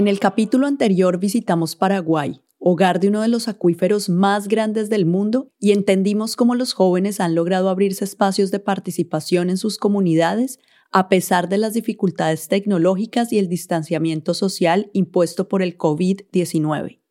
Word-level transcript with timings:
En 0.00 0.08
el 0.08 0.18
capítulo 0.18 0.66
anterior 0.66 1.18
visitamos 1.18 1.76
Paraguay, 1.76 2.40
hogar 2.58 3.00
de 3.00 3.08
uno 3.08 3.20
de 3.20 3.28
los 3.28 3.48
acuíferos 3.48 4.08
más 4.08 4.48
grandes 4.48 4.88
del 4.88 5.04
mundo, 5.04 5.52
y 5.58 5.72
entendimos 5.72 6.36
cómo 6.36 6.54
los 6.54 6.72
jóvenes 6.72 7.20
han 7.20 7.34
logrado 7.34 7.68
abrirse 7.68 8.06
espacios 8.06 8.50
de 8.50 8.60
participación 8.60 9.50
en 9.50 9.58
sus 9.58 9.76
comunidades 9.76 10.58
a 10.90 11.10
pesar 11.10 11.50
de 11.50 11.58
las 11.58 11.74
dificultades 11.74 12.48
tecnológicas 12.48 13.30
y 13.30 13.38
el 13.38 13.50
distanciamiento 13.50 14.32
social 14.32 14.88
impuesto 14.94 15.50
por 15.50 15.60
el 15.60 15.76
COVID-19. 15.76 17.02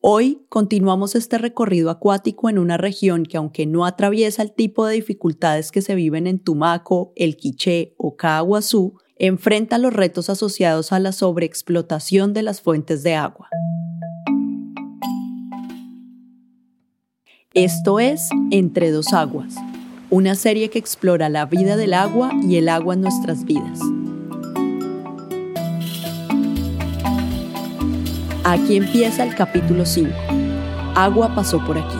Hoy 0.00 0.44
continuamos 0.50 1.14
este 1.14 1.38
recorrido 1.38 1.88
acuático 1.88 2.50
en 2.50 2.58
una 2.58 2.76
región 2.76 3.24
que 3.24 3.38
aunque 3.38 3.64
no 3.64 3.86
atraviesa 3.86 4.42
el 4.42 4.52
tipo 4.52 4.84
de 4.84 4.96
dificultades 4.96 5.72
que 5.72 5.80
se 5.80 5.94
viven 5.94 6.26
en 6.26 6.40
Tumaco, 6.40 7.14
El 7.16 7.38
Quiché 7.38 7.94
o 7.96 8.16
Caguazú, 8.16 8.98
enfrenta 9.16 9.78
los 9.78 9.92
retos 9.92 10.28
asociados 10.28 10.92
a 10.92 10.98
la 10.98 11.12
sobreexplotación 11.12 12.32
de 12.32 12.42
las 12.42 12.60
fuentes 12.60 13.02
de 13.02 13.14
agua. 13.14 13.48
Esto 17.52 18.00
es 18.00 18.28
Entre 18.50 18.90
dos 18.90 19.12
aguas, 19.12 19.54
una 20.10 20.34
serie 20.34 20.70
que 20.70 20.80
explora 20.80 21.28
la 21.28 21.46
vida 21.46 21.76
del 21.76 21.94
agua 21.94 22.32
y 22.42 22.56
el 22.56 22.68
agua 22.68 22.94
en 22.94 23.02
nuestras 23.02 23.44
vidas. 23.44 23.78
Aquí 28.42 28.76
empieza 28.76 29.22
el 29.22 29.34
capítulo 29.36 29.86
5. 29.86 30.10
Agua 30.96 31.32
pasó 31.34 31.64
por 31.64 31.78
aquí. 31.78 31.96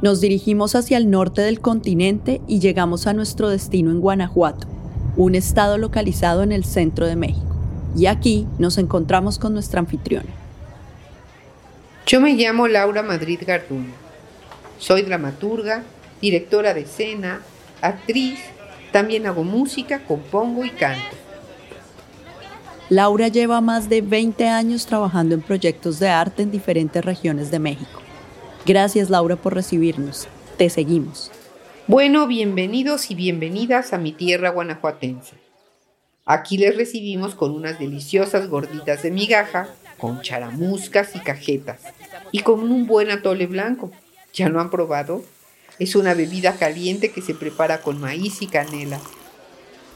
Nos 0.00 0.20
dirigimos 0.20 0.74
hacia 0.76 0.96
el 0.96 1.10
norte 1.10 1.42
del 1.42 1.60
continente 1.60 2.40
y 2.46 2.60
llegamos 2.60 3.06
a 3.06 3.12
nuestro 3.12 3.50
destino 3.50 3.90
en 3.90 4.00
Guanajuato 4.00 4.71
un 5.16 5.34
estado 5.34 5.78
localizado 5.78 6.42
en 6.42 6.52
el 6.52 6.64
centro 6.64 7.06
de 7.06 7.16
México. 7.16 7.56
Y 7.96 8.06
aquí 8.06 8.46
nos 8.58 8.78
encontramos 8.78 9.38
con 9.38 9.52
nuestra 9.52 9.80
anfitriona. 9.80 10.30
Yo 12.06 12.20
me 12.20 12.32
llamo 12.34 12.68
Laura 12.68 13.02
Madrid 13.02 13.40
Garduño. 13.46 13.92
Soy 14.78 15.02
dramaturga, 15.02 15.84
directora 16.20 16.74
de 16.74 16.80
escena, 16.82 17.40
actriz, 17.80 18.40
también 18.90 19.26
hago 19.26 19.44
música, 19.44 20.04
compongo 20.04 20.64
y 20.64 20.70
canto. 20.70 21.16
Laura 22.88 23.28
lleva 23.28 23.60
más 23.60 23.88
de 23.88 24.02
20 24.02 24.48
años 24.48 24.86
trabajando 24.86 25.34
en 25.34 25.40
proyectos 25.40 25.98
de 25.98 26.08
arte 26.08 26.42
en 26.42 26.50
diferentes 26.50 27.02
regiones 27.02 27.50
de 27.50 27.58
México. 27.58 28.02
Gracias 28.66 29.08
Laura 29.08 29.36
por 29.36 29.54
recibirnos. 29.54 30.28
Te 30.58 30.68
seguimos. 30.68 31.30
Bueno, 31.88 32.28
bienvenidos 32.28 33.10
y 33.10 33.16
bienvenidas 33.16 33.92
a 33.92 33.98
mi 33.98 34.12
tierra 34.12 34.50
guanajuatense. 34.50 35.34
Aquí 36.24 36.56
les 36.56 36.76
recibimos 36.76 37.34
con 37.34 37.50
unas 37.50 37.80
deliciosas 37.80 38.48
gorditas 38.48 39.02
de 39.02 39.10
migaja, 39.10 39.68
con 39.98 40.20
charamuscas 40.20 41.16
y 41.16 41.18
cajetas, 41.18 41.80
y 42.30 42.38
con 42.42 42.60
un 42.70 42.86
buen 42.86 43.10
atole 43.10 43.48
blanco. 43.48 43.90
¿Ya 44.32 44.48
lo 44.48 44.60
han 44.60 44.70
probado? 44.70 45.24
Es 45.80 45.96
una 45.96 46.14
bebida 46.14 46.52
caliente 46.54 47.10
que 47.10 47.20
se 47.20 47.34
prepara 47.34 47.80
con 47.80 48.00
maíz 48.00 48.42
y 48.42 48.46
canela. 48.46 49.00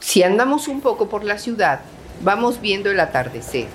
Si 0.01 0.23
andamos 0.23 0.67
un 0.67 0.81
poco 0.81 1.07
por 1.07 1.23
la 1.23 1.37
ciudad, 1.37 1.79
vamos 2.21 2.59
viendo 2.59 2.91
el 2.91 2.99
atardecer, 2.99 3.67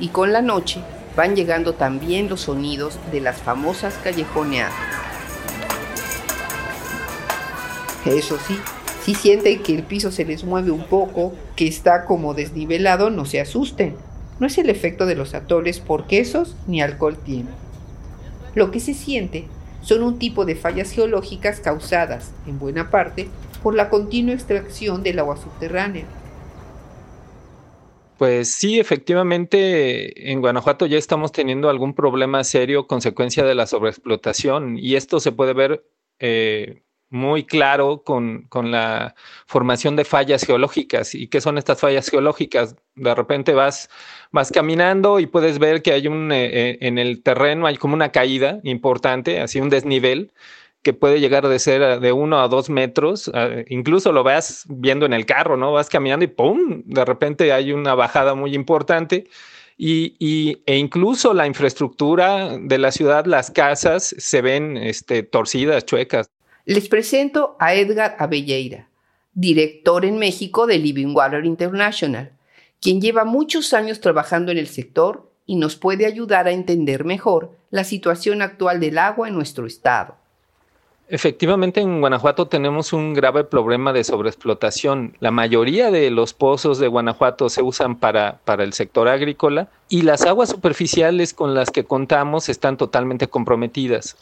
y 0.00 0.08
con 0.08 0.32
la 0.32 0.42
noche 0.42 0.80
van 1.14 1.36
llegando 1.36 1.74
también 1.74 2.28
los 2.28 2.40
sonidos 2.40 2.98
de 3.12 3.20
las 3.20 3.40
famosas 3.40 3.94
callejoneadas. 4.02 4.99
Eso 8.06 8.38
sí, 8.38 8.56
si 9.02 9.14
sienten 9.14 9.62
que 9.62 9.74
el 9.74 9.82
piso 9.82 10.12
se 10.12 10.24
les 10.24 10.44
mueve 10.44 10.70
un 10.70 10.84
poco, 10.84 11.34
que 11.56 11.66
está 11.66 12.04
como 12.04 12.34
desnivelado, 12.34 13.10
no 13.10 13.24
se 13.24 13.40
asusten. 13.40 13.94
No 14.38 14.46
es 14.46 14.56
el 14.58 14.70
efecto 14.70 15.06
de 15.06 15.14
los 15.14 15.34
atoles 15.34 15.80
por 15.80 16.06
quesos 16.06 16.56
ni 16.66 16.80
alcohol 16.80 17.18
tiene. 17.18 17.50
Lo 18.54 18.70
que 18.70 18.80
se 18.80 18.94
siente 18.94 19.44
son 19.82 20.02
un 20.02 20.18
tipo 20.18 20.44
de 20.44 20.54
fallas 20.54 20.92
geológicas 20.92 21.60
causadas, 21.60 22.32
en 22.46 22.58
buena 22.58 22.90
parte, 22.90 23.28
por 23.62 23.74
la 23.74 23.90
continua 23.90 24.34
extracción 24.34 25.02
del 25.02 25.18
agua 25.18 25.36
subterránea. 25.36 26.04
Pues 28.18 28.48
sí, 28.50 28.78
efectivamente, 28.78 30.30
en 30.30 30.40
Guanajuato 30.42 30.84
ya 30.84 30.98
estamos 30.98 31.32
teniendo 31.32 31.70
algún 31.70 31.94
problema 31.94 32.44
serio 32.44 32.86
consecuencia 32.86 33.44
de 33.44 33.54
la 33.54 33.66
sobreexplotación 33.66 34.78
y 34.78 34.96
esto 34.96 35.20
se 35.20 35.32
puede 35.32 35.54
ver 35.54 35.86
eh, 36.18 36.82
muy 37.10 37.44
claro 37.44 38.02
con, 38.04 38.48
la 38.52 39.14
formación 39.46 39.96
de 39.96 40.04
fallas 40.04 40.44
geológicas. 40.44 41.14
¿Y 41.14 41.28
qué 41.28 41.40
son 41.40 41.58
estas 41.58 41.80
fallas 41.80 42.08
geológicas? 42.08 42.76
De 42.94 43.14
repente 43.14 43.52
vas, 43.52 43.90
vas 44.30 44.50
caminando 44.50 45.20
y 45.20 45.26
puedes 45.26 45.58
ver 45.58 45.82
que 45.82 45.92
hay 45.92 46.06
un, 46.06 46.32
eh, 46.32 46.70
eh, 46.70 46.78
en 46.80 46.98
el 46.98 47.22
terreno 47.22 47.66
hay 47.66 47.76
como 47.76 47.94
una 47.94 48.12
caída 48.12 48.60
importante, 48.62 49.40
así 49.40 49.60
un 49.60 49.70
desnivel 49.70 50.32
que 50.82 50.92
puede 50.94 51.20
llegar 51.20 51.46
de 51.46 51.58
ser 51.58 52.00
de 52.00 52.12
uno 52.12 52.40
a 52.40 52.48
dos 52.48 52.70
metros, 52.70 53.30
incluso 53.68 54.12
lo 54.12 54.22
vas 54.22 54.64
viendo 54.66 55.04
en 55.04 55.12
el 55.12 55.26
carro, 55.26 55.58
¿no? 55.58 55.72
Vas 55.72 55.90
caminando 55.90 56.24
y 56.24 56.28
¡pum! 56.28 56.82
De 56.86 57.04
repente 57.04 57.52
hay 57.52 57.72
una 57.72 57.94
bajada 57.94 58.34
muy 58.34 58.54
importante. 58.54 59.28
Y, 59.82 60.62
e 60.66 60.76
incluso 60.76 61.32
la 61.32 61.46
infraestructura 61.46 62.58
de 62.58 62.76
la 62.78 62.92
ciudad, 62.92 63.24
las 63.24 63.50
casas 63.50 64.14
se 64.18 64.42
ven 64.42 64.76
este, 64.76 65.22
torcidas, 65.22 65.86
chuecas. 65.86 66.30
Les 66.66 66.88
presento 66.88 67.56
a 67.58 67.74
Edgar 67.74 68.16
Abelleira, 68.18 68.88
director 69.32 70.04
en 70.04 70.18
México 70.18 70.66
de 70.66 70.78
Living 70.78 71.14
Water 71.14 71.44
International, 71.44 72.32
quien 72.80 73.00
lleva 73.00 73.24
muchos 73.24 73.72
años 73.72 74.00
trabajando 74.00 74.52
en 74.52 74.58
el 74.58 74.66
sector 74.66 75.30
y 75.46 75.56
nos 75.56 75.76
puede 75.76 76.06
ayudar 76.06 76.46
a 76.46 76.52
entender 76.52 77.04
mejor 77.04 77.56
la 77.70 77.84
situación 77.84 78.42
actual 78.42 78.78
del 78.80 78.98
agua 78.98 79.28
en 79.28 79.34
nuestro 79.34 79.66
estado. 79.66 80.16
Efectivamente, 81.08 81.80
en 81.80 82.00
Guanajuato 82.00 82.46
tenemos 82.46 82.92
un 82.92 83.14
grave 83.14 83.42
problema 83.42 83.92
de 83.92 84.04
sobreexplotación. 84.04 85.16
La 85.18 85.32
mayoría 85.32 85.90
de 85.90 86.08
los 86.10 86.34
pozos 86.34 86.78
de 86.78 86.86
Guanajuato 86.86 87.48
se 87.48 87.62
usan 87.62 87.96
para, 87.96 88.38
para, 88.44 88.62
el 88.62 88.74
sector 88.74 89.08
agrícola 89.08 89.66
y 89.88 90.02
las 90.02 90.22
aguas 90.22 90.50
superficiales 90.50 91.34
con 91.34 91.52
las 91.52 91.70
que 91.70 91.82
contamos 91.82 92.48
están 92.48 92.76
totalmente 92.76 93.26
comprometidas. 93.26 94.16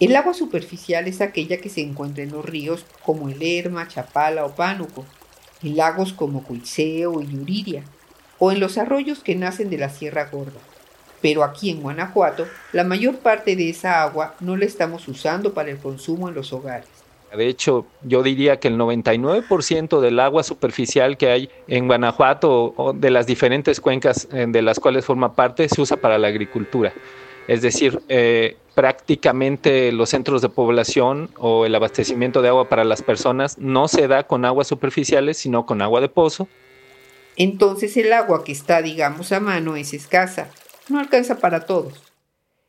El 0.00 0.14
agua 0.14 0.32
superficial 0.32 1.08
es 1.08 1.20
aquella 1.20 1.56
que 1.56 1.68
se 1.68 1.80
encuentra 1.80 2.22
en 2.22 2.30
los 2.30 2.44
ríos 2.44 2.84
como 3.04 3.28
el 3.28 3.40
Lerma, 3.40 3.88
Chapala 3.88 4.44
o 4.44 4.54
Pánuco, 4.54 5.04
en 5.60 5.76
lagos 5.76 6.12
como 6.12 6.44
Cuitseo 6.44 7.20
y 7.20 7.26
Yuriria, 7.26 7.82
o 8.38 8.52
en 8.52 8.60
los 8.60 8.78
arroyos 8.78 9.24
que 9.24 9.34
nacen 9.34 9.70
de 9.70 9.78
la 9.78 9.88
Sierra 9.88 10.28
Gorda. 10.30 10.60
Pero 11.20 11.42
aquí 11.42 11.70
en 11.70 11.82
Guanajuato, 11.82 12.46
la 12.72 12.84
mayor 12.84 13.18
parte 13.18 13.56
de 13.56 13.70
esa 13.70 14.00
agua 14.04 14.36
no 14.38 14.56
la 14.56 14.66
estamos 14.66 15.08
usando 15.08 15.52
para 15.52 15.70
el 15.70 15.78
consumo 15.78 16.28
en 16.28 16.36
los 16.36 16.52
hogares. 16.52 16.88
De 17.36 17.48
hecho, 17.48 17.84
yo 18.02 18.22
diría 18.22 18.60
que 18.60 18.68
el 18.68 18.78
99% 18.78 20.00
del 20.00 20.20
agua 20.20 20.44
superficial 20.44 21.16
que 21.16 21.30
hay 21.30 21.50
en 21.66 21.88
Guanajuato 21.88 22.72
o 22.76 22.92
de 22.92 23.10
las 23.10 23.26
diferentes 23.26 23.80
cuencas 23.80 24.28
eh, 24.32 24.46
de 24.48 24.62
las 24.62 24.78
cuales 24.78 25.04
forma 25.04 25.34
parte 25.34 25.68
se 25.68 25.80
usa 25.80 25.96
para 25.96 26.18
la 26.18 26.28
agricultura. 26.28 26.92
Es 27.48 27.62
decir, 27.62 28.00
eh, 28.08 28.58
prácticamente 28.74 29.90
los 29.90 30.10
centros 30.10 30.42
de 30.42 30.50
población 30.50 31.30
o 31.38 31.66
el 31.66 31.74
abastecimiento 31.74 32.42
de 32.42 32.48
agua 32.48 32.68
para 32.68 32.84
las 32.84 33.02
personas 33.02 33.58
no 33.58 33.88
se 33.88 34.06
da 34.06 34.24
con 34.24 34.44
aguas 34.44 34.68
superficiales, 34.68 35.38
sino 35.38 35.66
con 35.66 35.82
agua 35.82 36.00
de 36.00 36.10
pozo. 36.10 36.46
Entonces 37.36 37.96
el 37.96 38.12
agua 38.12 38.44
que 38.44 38.52
está, 38.52 38.82
digamos, 38.82 39.32
a 39.32 39.40
mano 39.40 39.76
es 39.76 39.94
escasa, 39.94 40.50
no 40.88 41.00
alcanza 41.00 41.38
para 41.38 41.66
todos. 41.66 42.02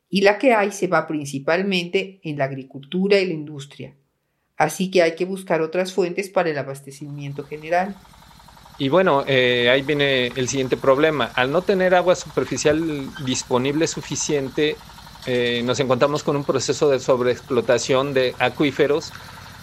Y 0.09 0.21
la 0.21 0.39
que 0.39 0.53
hay 0.53 0.71
se 0.71 0.87
va 0.87 1.07
principalmente 1.07 2.21
en 2.23 2.37
la 2.37 2.45
agricultura 2.45 3.19
y 3.19 3.27
la 3.27 3.33
industria. 3.33 3.95
Así 4.57 4.89
que 4.89 5.01
hay 5.01 5.15
que 5.15 5.25
buscar 5.25 5.61
otras 5.61 5.93
fuentes 5.93 6.29
para 6.29 6.49
el 6.49 6.57
abastecimiento 6.57 7.43
general. 7.43 7.95
Y 8.79 8.87
bueno, 8.87 9.25
eh, 9.27 9.69
ahí 9.69 9.81
viene 9.81 10.27
el 10.27 10.47
siguiente 10.47 10.77
problema. 10.77 11.31
Al 11.35 11.51
no 11.51 11.61
tener 11.61 11.93
agua 11.93 12.15
superficial 12.15 13.09
disponible 13.25 13.85
suficiente, 13.87 14.77
eh, 15.25 15.61
nos 15.65 15.81
encontramos 15.81 16.23
con 16.23 16.37
un 16.37 16.45
proceso 16.45 16.89
de 16.89 16.99
sobreexplotación 17.01 18.13
de 18.13 18.33
acuíferos 18.39 19.11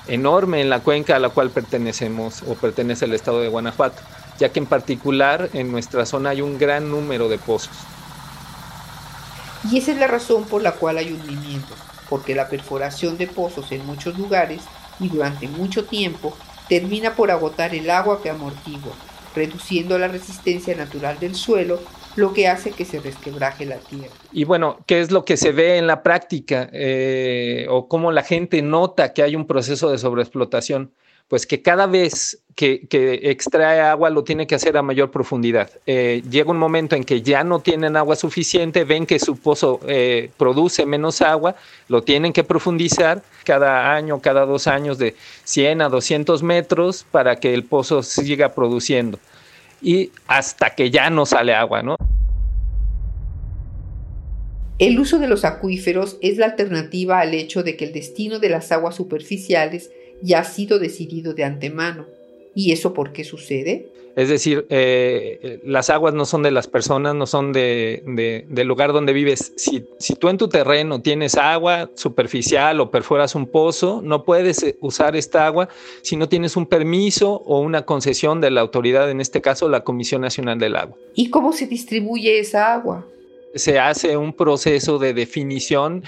enorme 0.06 0.60
en 0.60 0.68
la 0.68 0.80
cuenca 0.80 1.16
a 1.16 1.18
la 1.18 1.30
cual 1.30 1.48
pertenecemos 1.48 2.42
o 2.42 2.54
pertenece 2.54 3.06
el 3.06 3.14
estado 3.14 3.40
de 3.40 3.48
Guanajuato, 3.48 4.02
ya 4.38 4.50
que 4.50 4.60
en 4.60 4.66
particular 4.66 5.48
en 5.54 5.72
nuestra 5.72 6.04
zona 6.04 6.30
hay 6.30 6.42
un 6.42 6.58
gran 6.58 6.90
número 6.90 7.30
de 7.30 7.38
pozos. 7.38 7.74
Y 9.70 9.78
esa 9.78 9.92
es 9.92 9.98
la 9.98 10.06
razón 10.08 10.44
por 10.44 10.62
la 10.62 10.72
cual 10.72 10.98
hay 10.98 11.10
hundimiento, 11.10 11.74
porque 12.10 12.34
la 12.34 12.48
perforación 12.48 13.16
de 13.16 13.26
pozos 13.26 13.72
en 13.72 13.84
muchos 13.86 14.16
lugares 14.18 14.60
y 15.00 15.08
durante 15.08 15.48
mucho 15.48 15.86
tiempo 15.86 16.36
termina 16.68 17.14
por 17.14 17.30
agotar 17.30 17.74
el 17.74 17.90
agua 17.90 18.22
que 18.22 18.30
amortigua, 18.30 18.92
reduciendo 19.34 19.98
la 19.98 20.08
resistencia 20.08 20.74
natural 20.76 21.18
del 21.18 21.34
suelo, 21.34 21.80
lo 22.16 22.32
que 22.32 22.48
hace 22.48 22.72
que 22.72 22.84
se 22.84 23.00
resquebraje 23.00 23.66
la 23.66 23.76
tierra. 23.76 24.14
Y 24.32 24.44
bueno, 24.44 24.78
¿qué 24.86 25.00
es 25.00 25.10
lo 25.10 25.24
que 25.24 25.36
se 25.36 25.52
ve 25.52 25.76
en 25.76 25.86
la 25.86 26.02
práctica 26.02 26.68
eh, 26.72 27.66
o 27.68 27.88
cómo 27.88 28.10
la 28.10 28.22
gente 28.22 28.62
nota 28.62 29.12
que 29.12 29.22
hay 29.22 29.36
un 29.36 29.46
proceso 29.46 29.90
de 29.90 29.98
sobreexplotación? 29.98 30.92
Pues 31.28 31.46
que 31.46 31.60
cada 31.60 31.86
vez 31.86 32.42
que, 32.56 33.20
extrae 33.22 33.80
agua 33.80 34.08
lo 34.08 34.24
tiene 34.24 34.46
que 34.46 34.54
hacer 34.54 34.76
a 34.78 34.82
mayor 34.82 35.10
profundidad. 35.10 35.70
Eh, 35.86 36.22
llega 36.28 36.50
un 36.50 36.58
momento 36.58 36.96
en 36.96 37.04
que 37.04 37.20
ya 37.20 37.44
no 37.44 37.60
tienen 37.60 37.96
agua 37.96 38.16
suficiente, 38.16 38.84
ven 38.84 39.04
que 39.04 39.18
su 39.18 39.36
pozo 39.36 39.78
eh, 39.86 40.30
produce 40.38 40.86
menos 40.86 41.20
agua, 41.20 41.54
lo 41.88 42.02
tienen 42.02 42.32
que 42.32 42.44
profundizar 42.44 43.22
cada 43.44 43.94
año, 43.94 44.20
cada 44.20 44.46
dos 44.46 44.66
años 44.66 44.96
de 44.96 45.14
100 45.44 45.82
a 45.82 45.88
200 45.90 46.42
metros 46.42 47.04
para 47.10 47.36
que 47.36 47.52
el 47.52 47.64
pozo 47.64 48.02
siga 48.02 48.54
produciendo. 48.54 49.18
Y 49.82 50.10
hasta 50.26 50.70
que 50.70 50.90
ya 50.90 51.10
no 51.10 51.26
sale 51.26 51.54
agua, 51.54 51.82
¿no? 51.82 51.96
El 54.78 54.98
uso 54.98 55.18
de 55.18 55.28
los 55.28 55.44
acuíferos 55.44 56.18
es 56.22 56.38
la 56.38 56.46
alternativa 56.46 57.20
al 57.20 57.34
hecho 57.34 57.62
de 57.62 57.76
que 57.76 57.84
el 57.84 57.92
destino 57.92 58.38
de 58.38 58.48
las 58.48 58.72
aguas 58.72 58.94
superficiales 58.94 59.90
ya 60.22 60.40
ha 60.40 60.44
sido 60.44 60.78
decidido 60.78 61.34
de 61.34 61.44
antemano. 61.44 62.06
¿Y 62.56 62.72
eso 62.72 62.94
por 62.94 63.12
qué 63.12 63.22
sucede? 63.22 63.90
Es 64.16 64.30
decir, 64.30 64.66
eh, 64.70 65.60
las 65.62 65.90
aguas 65.90 66.14
no 66.14 66.24
son 66.24 66.42
de 66.42 66.50
las 66.50 66.66
personas, 66.66 67.14
no 67.14 67.26
son 67.26 67.52
de, 67.52 68.02
del 68.48 68.66
lugar 68.66 68.94
donde 68.94 69.12
vives. 69.12 69.52
Si, 69.56 69.84
si, 69.98 70.14
tú 70.14 70.30
en 70.30 70.38
tu 70.38 70.48
terreno 70.48 71.02
tienes 71.02 71.34
agua 71.34 71.90
superficial 71.96 72.80
o 72.80 72.90
perforas 72.90 73.34
un 73.34 73.46
pozo, 73.46 74.00
no 74.02 74.24
puedes 74.24 74.62
eh, 74.62 74.78
usar 74.80 75.16
esta 75.16 75.46
agua 75.46 75.68
si 76.00 76.16
no 76.16 76.30
tienes 76.30 76.56
un 76.56 76.64
permiso 76.64 77.42
o 77.44 77.60
una 77.60 77.82
concesión 77.82 78.40
de 78.40 78.50
la 78.50 78.62
autoridad, 78.62 79.10
en 79.10 79.20
este 79.20 79.42
caso 79.42 79.68
la 79.68 79.84
Comisión 79.84 80.22
Nacional 80.22 80.58
del 80.58 80.76
Agua. 80.76 80.96
¿Y 81.14 81.28
cómo 81.28 81.52
se 81.52 81.66
distribuye 81.66 82.38
esa 82.38 82.72
agua? 82.72 83.06
Se 83.54 83.78
hace 83.78 84.16
un 84.16 84.32
proceso 84.32 84.98
de 84.98 85.12
definición 85.12 86.04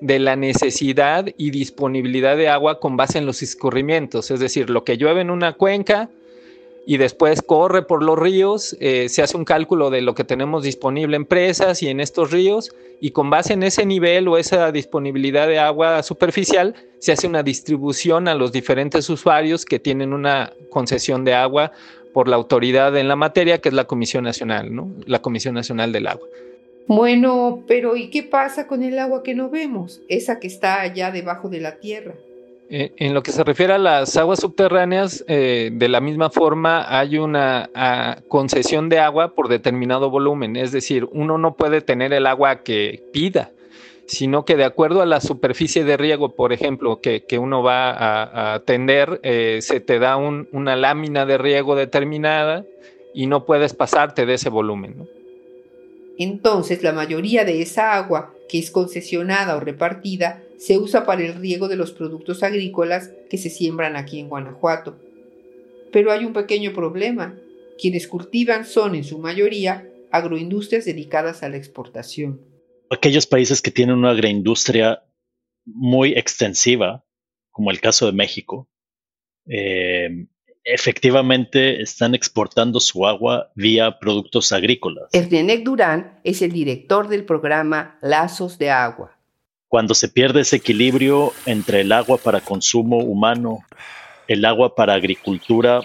de 0.00 0.18
la 0.18 0.36
necesidad 0.36 1.26
y 1.36 1.50
disponibilidad 1.50 2.36
de 2.36 2.48
agua 2.48 2.80
con 2.80 2.96
base 2.96 3.18
en 3.18 3.26
los 3.26 3.42
escurrimientos, 3.42 4.30
es 4.30 4.40
decir, 4.40 4.70
lo 4.70 4.84
que 4.84 4.96
llueve 4.96 5.20
en 5.20 5.30
una 5.30 5.54
cuenca 5.54 6.08
y 6.86 6.96
después 6.96 7.42
corre 7.42 7.82
por 7.82 8.02
los 8.02 8.18
ríos, 8.18 8.76
eh, 8.80 9.08
se 9.08 9.22
hace 9.22 9.36
un 9.36 9.44
cálculo 9.44 9.90
de 9.90 10.00
lo 10.00 10.14
que 10.14 10.24
tenemos 10.24 10.64
disponible 10.64 11.16
en 11.16 11.26
presas 11.26 11.82
y 11.82 11.88
en 11.88 12.00
estos 12.00 12.30
ríos 12.30 12.70
y 13.00 13.10
con 13.10 13.30
base 13.30 13.52
en 13.52 13.62
ese 13.62 13.84
nivel 13.84 14.26
o 14.28 14.38
esa 14.38 14.72
disponibilidad 14.72 15.46
de 15.46 15.58
agua 15.58 16.02
superficial 16.02 16.74
se 16.98 17.12
hace 17.12 17.26
una 17.26 17.42
distribución 17.42 18.28
a 18.28 18.34
los 18.34 18.52
diferentes 18.52 19.08
usuarios 19.10 19.64
que 19.64 19.78
tienen 19.78 20.12
una 20.12 20.52
concesión 20.70 21.24
de 21.24 21.34
agua 21.34 21.72
por 22.12 22.28
la 22.28 22.36
autoridad 22.36 22.96
en 22.96 23.08
la 23.08 23.16
materia 23.16 23.60
que 23.60 23.68
es 23.68 23.74
la 23.74 23.84
Comisión 23.84 24.24
Nacional, 24.24 24.74
¿no? 24.74 24.90
La 25.06 25.22
Comisión 25.22 25.54
Nacional 25.54 25.92
del 25.92 26.06
Agua. 26.08 26.26
Bueno, 26.90 27.62
pero 27.68 27.94
¿y 27.94 28.10
qué 28.10 28.24
pasa 28.24 28.66
con 28.66 28.82
el 28.82 28.98
agua 28.98 29.22
que 29.22 29.32
no 29.32 29.48
vemos? 29.48 30.00
Esa 30.08 30.40
que 30.40 30.48
está 30.48 30.80
allá 30.80 31.12
debajo 31.12 31.48
de 31.48 31.60
la 31.60 31.76
tierra. 31.76 32.14
Eh, 32.68 32.90
en 32.96 33.14
lo 33.14 33.22
que 33.22 33.30
se 33.30 33.44
refiere 33.44 33.74
a 33.74 33.78
las 33.78 34.16
aguas 34.16 34.40
subterráneas, 34.40 35.24
eh, 35.28 35.70
de 35.72 35.88
la 35.88 36.00
misma 36.00 36.30
forma 36.30 36.84
hay 36.88 37.16
una 37.16 37.70
concesión 38.26 38.88
de 38.88 38.98
agua 38.98 39.36
por 39.36 39.46
determinado 39.46 40.10
volumen, 40.10 40.56
es 40.56 40.72
decir, 40.72 41.08
uno 41.12 41.38
no 41.38 41.54
puede 41.54 41.80
tener 41.80 42.12
el 42.12 42.26
agua 42.26 42.64
que 42.64 43.00
pida, 43.12 43.52
sino 44.06 44.44
que 44.44 44.56
de 44.56 44.64
acuerdo 44.64 45.00
a 45.00 45.06
la 45.06 45.20
superficie 45.20 45.84
de 45.84 45.96
riego, 45.96 46.34
por 46.34 46.52
ejemplo, 46.52 47.00
que, 47.00 47.24
uno 47.38 47.62
va 47.62 47.92
a, 47.92 48.54
atender, 48.54 49.20
eh, 49.22 49.60
se 49.62 49.78
te 49.78 50.00
da 50.00 50.16
una 50.16 50.74
lámina 50.74 51.24
de 51.24 51.38
riego 51.38 51.76
determinada 51.76 52.64
y 53.14 53.28
no 53.28 53.44
puedes 53.46 53.74
pasarte 53.74 54.26
de 54.26 54.34
ese 54.34 54.48
volumen. 54.48 54.96
¿no? 54.98 55.19
Entonces 56.20 56.82
la 56.82 56.92
mayoría 56.92 57.46
de 57.46 57.62
esa 57.62 57.94
agua 57.94 58.34
que 58.46 58.58
es 58.58 58.70
concesionada 58.70 59.56
o 59.56 59.60
repartida 59.60 60.42
se 60.58 60.76
usa 60.76 61.06
para 61.06 61.24
el 61.24 61.34
riego 61.34 61.66
de 61.66 61.76
los 61.76 61.92
productos 61.92 62.42
agrícolas 62.42 63.10
que 63.30 63.38
se 63.38 63.48
siembran 63.48 63.96
aquí 63.96 64.20
en 64.20 64.28
Guanajuato. 64.28 64.98
Pero 65.90 66.12
hay 66.12 66.26
un 66.26 66.34
pequeño 66.34 66.74
problema. 66.74 67.40
Quienes 67.80 68.06
cultivan 68.06 68.66
son 68.66 68.94
en 68.94 69.04
su 69.04 69.18
mayoría 69.18 69.88
agroindustrias 70.10 70.84
dedicadas 70.84 71.42
a 71.42 71.48
la 71.48 71.56
exportación. 71.56 72.42
Aquellos 72.90 73.26
países 73.26 73.62
que 73.62 73.70
tienen 73.70 73.96
una 73.96 74.10
agroindustria 74.10 75.02
muy 75.64 76.12
extensiva, 76.12 77.02
como 77.50 77.70
el 77.70 77.80
caso 77.80 78.04
de 78.04 78.12
México, 78.12 78.68
eh, 79.46 80.26
efectivamente 80.64 81.82
están 81.82 82.14
exportando 82.14 82.80
su 82.80 83.06
agua 83.06 83.50
vía 83.54 83.98
productos 83.98 84.52
agrícolas. 84.52 85.04
Erdenec 85.12 85.64
Durán 85.64 86.20
es 86.24 86.42
el 86.42 86.52
director 86.52 87.08
del 87.08 87.24
programa 87.24 87.98
Lazos 88.02 88.58
de 88.58 88.70
Agua. 88.70 89.16
Cuando 89.68 89.94
se 89.94 90.08
pierde 90.08 90.40
ese 90.40 90.56
equilibrio 90.56 91.32
entre 91.46 91.82
el 91.82 91.92
agua 91.92 92.18
para 92.18 92.40
consumo 92.40 92.98
humano, 92.98 93.60
el 94.26 94.44
agua 94.44 94.74
para 94.74 94.94
agricultura 94.94 95.82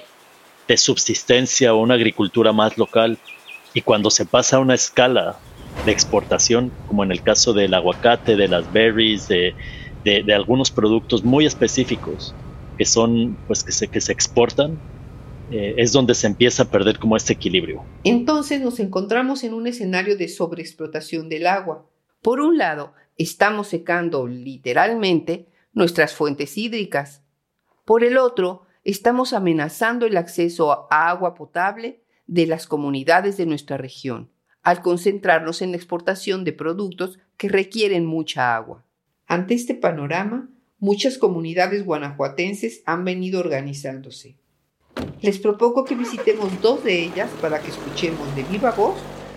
de 0.67 0.77
subsistencia 0.77 1.73
o 1.73 1.81
una 1.81 1.93
agricultura 1.93 2.51
más 2.51 2.77
local, 2.77 3.19
y 3.73 3.81
cuando 3.81 4.09
se 4.09 4.25
pasa 4.25 4.57
a 4.57 4.59
una 4.59 4.73
escala 4.73 5.37
de 5.85 5.91
exportación, 5.91 6.71
como 6.87 7.03
en 7.03 7.11
el 7.11 7.21
caso 7.21 7.53
del 7.53 7.73
aguacate, 7.73 8.35
de 8.35 8.47
las 8.47 8.71
berries, 8.71 9.27
de, 9.27 9.53
de 10.03 10.33
algunos 10.33 10.71
productos 10.71 11.23
muy 11.23 11.45
específicos, 11.45 12.33
que 12.75 12.85
son, 12.85 13.37
pues, 13.47 13.63
que 13.63 13.71
se, 13.71 13.87
que 13.87 14.01
se 14.01 14.11
exportan, 14.11 14.79
eh, 15.51 15.75
es 15.77 15.91
donde 15.91 16.15
se 16.15 16.27
empieza 16.27 16.63
a 16.63 16.71
perder 16.71 16.97
como 16.97 17.15
este 17.15 17.33
equilibrio. 17.33 17.83
Entonces 18.03 18.61
nos 18.61 18.79
encontramos 18.79 19.43
en 19.43 19.53
un 19.53 19.67
escenario 19.67 20.17
de 20.17 20.27
sobreexplotación 20.27 21.29
del 21.29 21.45
agua. 21.45 21.85
Por 22.21 22.41
un 22.41 22.57
lado, 22.57 22.93
estamos 23.17 23.67
secando 23.67 24.27
literalmente 24.27 25.47
nuestras 25.73 26.15
fuentes 26.15 26.57
hídricas. 26.57 27.21
Por 27.85 28.03
el 28.03 28.17
otro, 28.17 28.63
estamos 28.83 29.33
amenazando 29.33 30.07
el 30.07 30.17
acceso 30.17 30.87
a 30.91 31.09
agua 31.09 31.35
potable 31.35 32.01
de 32.25 32.47
las 32.47 32.65
comunidades 32.65 33.37
de 33.37 33.45
nuestra 33.45 33.77
región, 33.77 34.31
al 34.63 34.81
concentrarnos 34.81 35.61
en 35.61 35.71
la 35.71 35.77
exportación 35.77 36.43
de 36.43 36.53
productos 36.53 37.19
que 37.37 37.49
requieren 37.49 38.07
mucha 38.07 38.55
agua. 38.55 38.83
Ante 39.27 39.53
este 39.53 39.75
panorama, 39.75 40.49
muchas 40.79 41.17
comunidades 41.17 41.85
guanajuatenses 41.85 42.81
han 42.85 43.05
venido 43.05 43.39
organizándose. 43.39 44.35
Les 45.21 45.39
propongo 45.39 45.85
que 45.85 45.95
visitemos 45.95 46.61
dos 46.61 46.83
de 46.83 47.03
ellas 47.03 47.29
para 47.41 47.59
que 47.59 47.69
escuchemos 47.69 48.35
de 48.35 48.43
viva 48.43 48.71
voz 48.71 48.95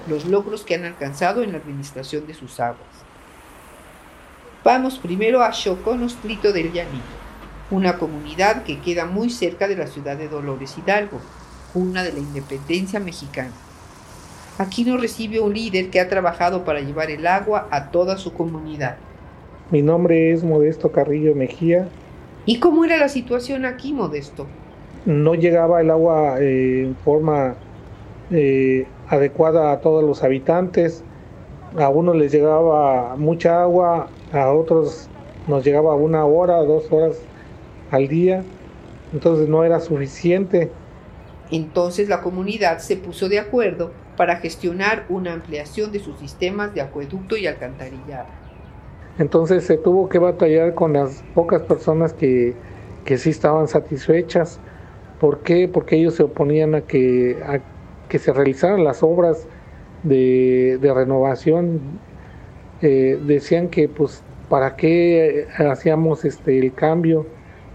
los 0.08 0.24
logros 0.24 0.62
que 0.62 0.74
han 0.74 0.84
alcanzado 0.84 1.42
en 1.42 1.52
la 1.52 1.58
administración 1.58 2.26
de 2.26 2.34
sus 2.34 2.58
aguas. 2.60 2.88
Vamos 4.64 4.98
primero 4.98 5.42
a 5.42 5.50
Choconostlito 5.52 6.52
del 6.52 6.72
Llanito, 6.72 7.04
una 7.70 7.98
comunidad 7.98 8.64
que 8.64 8.80
queda 8.80 9.06
muy 9.06 9.30
cerca 9.30 9.68
de 9.68 9.76
la 9.76 9.86
ciudad 9.86 10.16
de 10.16 10.28
Dolores 10.28 10.76
Hidalgo, 10.76 11.20
una 11.74 12.02
de 12.02 12.12
la 12.12 12.18
independencia 12.18 12.98
mexicana. 12.98 13.52
Aquí 14.58 14.84
nos 14.84 15.00
recibe 15.00 15.40
un 15.40 15.54
líder 15.54 15.90
que 15.90 16.00
ha 16.00 16.08
trabajado 16.08 16.64
para 16.64 16.80
llevar 16.80 17.10
el 17.10 17.26
agua 17.26 17.68
a 17.70 17.90
toda 17.90 18.18
su 18.18 18.32
comunidad. 18.32 18.96
Mi 19.70 19.82
nombre 19.82 20.32
es 20.32 20.44
Modesto 20.44 20.92
Carrillo 20.92 21.34
Mejía. 21.34 21.88
¿Y 22.46 22.58
cómo 22.58 22.86
era 22.86 22.96
la 22.96 23.10
situación 23.10 23.66
aquí, 23.66 23.92
Modesto? 23.92 24.46
No 25.04 25.34
llegaba 25.34 25.82
el 25.82 25.90
agua 25.90 26.40
eh, 26.40 26.84
en 26.84 26.96
forma 26.96 27.54
eh, 28.30 28.86
adecuada 29.08 29.72
a 29.72 29.80
todos 29.80 30.02
los 30.02 30.24
habitantes. 30.24 31.04
A 31.76 31.90
unos 31.90 32.16
les 32.16 32.32
llegaba 32.32 33.14
mucha 33.16 33.60
agua, 33.60 34.08
a 34.32 34.50
otros 34.52 35.10
nos 35.46 35.62
llegaba 35.62 35.94
una 35.94 36.24
hora, 36.24 36.56
dos 36.62 36.90
horas 36.90 37.20
al 37.90 38.08
día. 38.08 38.42
Entonces 39.12 39.50
no 39.50 39.64
era 39.64 39.80
suficiente. 39.80 40.72
Entonces 41.50 42.08
la 42.08 42.22
comunidad 42.22 42.78
se 42.78 42.96
puso 42.96 43.28
de 43.28 43.38
acuerdo 43.38 43.92
para 44.16 44.36
gestionar 44.36 45.04
una 45.10 45.34
ampliación 45.34 45.92
de 45.92 46.00
sus 46.00 46.18
sistemas 46.18 46.72
de 46.72 46.80
acueducto 46.80 47.36
y 47.36 47.46
alcantarillado. 47.46 48.47
Entonces 49.18 49.64
se 49.64 49.76
tuvo 49.78 50.08
que 50.08 50.18
batallar 50.18 50.74
con 50.74 50.92
las 50.94 51.22
pocas 51.34 51.62
personas 51.62 52.12
que, 52.12 52.54
que 53.04 53.18
sí 53.18 53.30
estaban 53.30 53.68
satisfechas. 53.68 54.60
¿Por 55.20 55.40
qué? 55.40 55.68
Porque 55.68 55.96
ellos 55.96 56.14
se 56.14 56.22
oponían 56.22 56.74
a 56.74 56.82
que, 56.82 57.38
a 57.44 57.60
que 58.08 58.18
se 58.18 58.32
realizaran 58.32 58.84
las 58.84 59.02
obras 59.02 59.48
de, 60.04 60.78
de 60.80 60.94
renovación. 60.94 61.80
Eh, 62.82 63.18
decían 63.26 63.68
que 63.68 63.88
pues 63.88 64.22
para 64.48 64.76
qué 64.76 65.48
hacíamos 65.58 66.24
este 66.24 66.58
el 66.58 66.72
cambio 66.72 67.26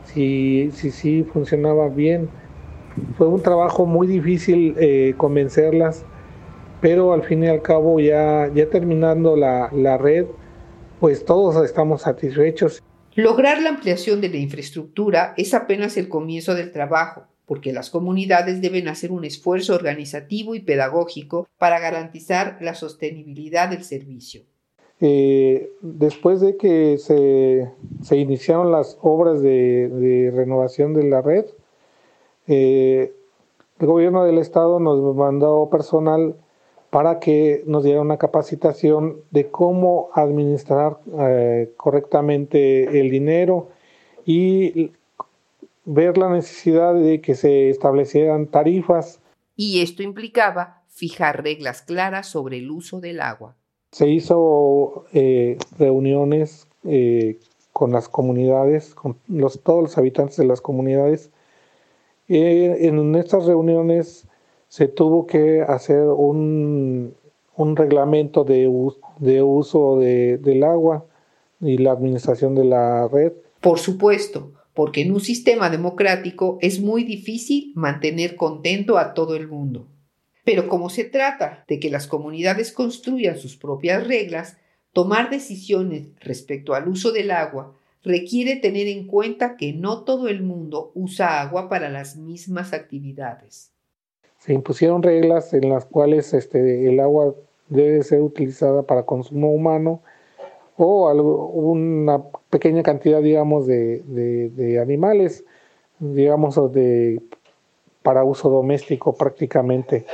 si 0.05 0.71
sí 0.71 0.91
si, 0.91 1.23
funcionaba 1.23 1.89
bien. 1.89 2.29
Fue 3.17 3.27
un 3.27 3.41
trabajo 3.41 3.85
muy 3.85 4.07
difícil 4.07 4.75
eh, 4.79 5.15
convencerlas, 5.17 6.05
pero 6.81 7.13
al 7.13 7.23
fin 7.23 7.43
y 7.43 7.47
al 7.47 7.61
cabo 7.61 7.99
ya, 7.99 8.49
ya 8.53 8.69
terminando 8.69 9.35
la, 9.35 9.69
la 9.73 9.97
red, 9.97 10.27
pues 11.03 11.25
todos 11.25 11.61
estamos 11.65 12.03
satisfechos. 12.03 12.81
Lograr 13.15 13.61
la 13.61 13.71
ampliación 13.71 14.21
de 14.21 14.29
la 14.29 14.37
infraestructura 14.37 15.33
es 15.35 15.53
apenas 15.53 15.97
el 15.97 16.07
comienzo 16.07 16.55
del 16.55 16.71
trabajo, 16.71 17.23
porque 17.45 17.73
las 17.73 17.89
comunidades 17.89 18.61
deben 18.61 18.87
hacer 18.87 19.11
un 19.11 19.25
esfuerzo 19.25 19.75
organizativo 19.75 20.55
y 20.55 20.61
pedagógico 20.61 21.45
para 21.57 21.81
garantizar 21.81 22.57
la 22.61 22.73
sostenibilidad 22.73 23.67
del 23.67 23.83
servicio. 23.83 24.43
Eh, 25.01 25.73
después 25.81 26.39
de 26.39 26.55
que 26.55 26.97
se, 26.97 28.15
iniciaron 28.15 28.71
las 28.71 28.97
obras 29.01 29.41
de, 29.41 30.31
renovación 30.33 30.93
de 30.93 31.03
la 31.03 31.21
red, 31.21 31.47
eh, 32.47 33.11
el 33.77 33.87
gobierno 33.87 34.23
del 34.23 34.37
estado 34.37 34.79
nos 34.79 35.13
mandó 35.17 35.69
personal 35.69 36.37
para 36.93 37.19
que 37.19 37.63
nos 37.65 37.83
diera 37.83 38.01
una 38.01 38.17
capacitación 38.19 39.23
de 39.31 39.49
cómo 39.49 40.09
administrar 40.13 40.99
eh, 41.17 41.73
correctamente 41.75 42.99
el 42.99 43.09
dinero 43.09 43.69
y 44.27 44.91
ver 45.85 46.19
la 46.19 46.29
necesidad 46.29 46.93
de 46.93 47.19
que 47.19 47.33
se 47.33 47.71
establecieran 47.71 48.45
tarifas. 48.45 49.19
Y 49.55 49.81
esto 49.81 50.03
implicaba 50.03 50.83
fijar 50.87 51.41
reglas 51.41 51.81
claras 51.81 52.27
sobre 52.27 52.59
el 52.59 52.69
uso 52.69 52.99
del 52.99 53.21
agua. 53.21 53.55
Se 53.91 54.07
hizo 54.07 55.05
eh, 55.13 55.57
reuniones 55.79 56.67
eh, 56.83 57.39
con 57.71 57.91
las 57.91 58.07
comunidades, 58.07 58.93
con 58.93 59.17
los, 59.27 59.63
todos 59.63 59.81
los 59.81 59.97
habitantes 59.97 60.37
de 60.37 60.45
las 60.45 60.61
comunidades. 60.61 61.31
en 62.27 63.15
estas 63.15 63.45
reuniones 63.45 64.27
se 64.73 64.87
tuvo 64.87 65.27
que 65.27 65.61
hacer 65.61 66.01
un, 66.01 67.15
reglamento 67.75 68.43
de, 68.43 68.67
de 69.19 69.43
uso 69.43 69.99
del 69.99 70.63
agua 70.63 71.05
y 71.61 71.77
la 71.77 71.91
administración 71.91 72.55
de 72.55 72.65
la 72.65 73.07
red. 73.07 73.33
Por 73.61 73.77
supuesto, 73.77 74.51
porque 74.73 75.01
en 75.01 75.11
un 75.11 75.21
sistema 75.21 75.69
democrático 75.69 76.57
es 76.59 76.79
muy 76.79 77.03
difícil 77.03 77.71
mantener 77.75 78.35
contento 78.35 78.97
a 78.97 79.13
todo 79.13 79.35
el 79.35 79.47
mundo. 79.47 79.89
Pero 80.43 80.67
como 80.67 80.89
se 80.89 81.03
trata 81.03 81.63
de 81.67 81.79
que 81.79 81.91
las 81.91 82.07
comunidades 82.07 82.71
construyan 82.71 83.37
sus 83.37 83.55
propias 83.55 84.07
reglas, 84.07 84.57
tomar 84.91 85.29
decisiones 85.29 86.07
respecto 86.19 86.73
al 86.73 86.87
uso 86.87 87.11
del 87.11 87.29
agua 87.29 87.75
requiere 88.03 88.55
tener 88.55 88.87
en 88.87 89.05
cuenta 89.05 89.55
que 89.55 89.71
no 89.71 90.03
todo 90.03 90.29
el 90.29 90.41
mundo 90.41 90.91
usa 90.95 91.41
agua 91.41 91.69
para 91.69 91.89
las 91.89 92.15
mismas 92.15 92.73
actividades 92.73 93.72
se 94.43 94.51
impusieron 94.51 95.03
reglas 95.03 95.53
en 95.53 95.69
las 95.69 95.85
cuales 95.85 96.33
este, 96.33 96.89
el 96.89 96.99
agua 96.99 97.33
debe 97.69 98.03
ser 98.03 98.21
utilizada 98.21 98.83
para 98.83 99.03
consumo 99.03 99.49
humano 99.49 100.01
o 100.75 101.09
una 101.13 102.21
pequeña 102.49 102.83
cantidad, 102.83 103.21
digamos, 103.21 103.67
de, 103.67 104.79
animales, 104.81 105.45
digamos, 105.99 106.73
de, 106.73 107.21
para 108.01 108.25
uso 108.25 108.49
doméstico 108.49 109.15
prácticamente. 109.15 110.05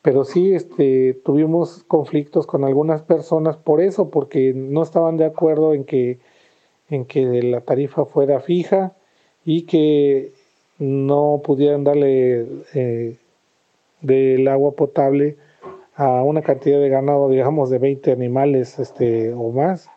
Pero 0.00 0.24
sí 0.24 0.54
este, 0.54 1.20
tuvimos 1.22 1.84
conflictos 1.84 2.46
con 2.46 2.64
algunas 2.64 3.02
personas 3.02 3.58
por 3.58 3.82
eso, 3.82 4.08
porque 4.08 4.54
no 4.54 4.82
estaban 4.82 5.18
de 5.18 5.26
acuerdo 5.26 5.74
en 5.74 5.84
que, 5.84 6.20
en 6.88 7.04
que 7.04 7.42
la 7.42 7.60
tarifa 7.60 8.06
fuera 8.06 8.40
fija 8.40 8.94
y 9.44 9.66
que 9.66 10.32
no 10.78 11.42
pudieran 11.44 11.84
darle 11.84 12.46
eh, 12.72 13.18
del 14.00 14.46
agua 14.48 14.72
potable 14.72 15.36
a 15.94 16.22
una 16.22 16.42
cantidad 16.42 16.80
de 16.80 16.88
ganado, 16.88 17.28
digamos, 17.28 17.70
de 17.70 17.78
20 17.78 18.12
animales 18.12 18.78
este, 18.78 19.32
o 19.32 19.50
más. 19.50 19.90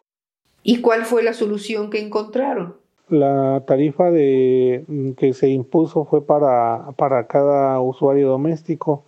¿Y 0.64 0.82
cuál 0.82 1.06
fue 1.06 1.24
la 1.24 1.34
solución 1.34 1.90
que 1.90 2.00
encontraron? 2.00 2.76
La 3.10 3.64
tarifa 3.68 4.10
de, 4.10 5.14
que 5.18 5.34
se 5.34 5.50
impuso 5.50 6.06
fue 6.06 6.26
para, 6.26 6.92
para 6.98 7.28
cada 7.28 7.80
usuario 7.82 8.30
doméstico, 8.30 9.04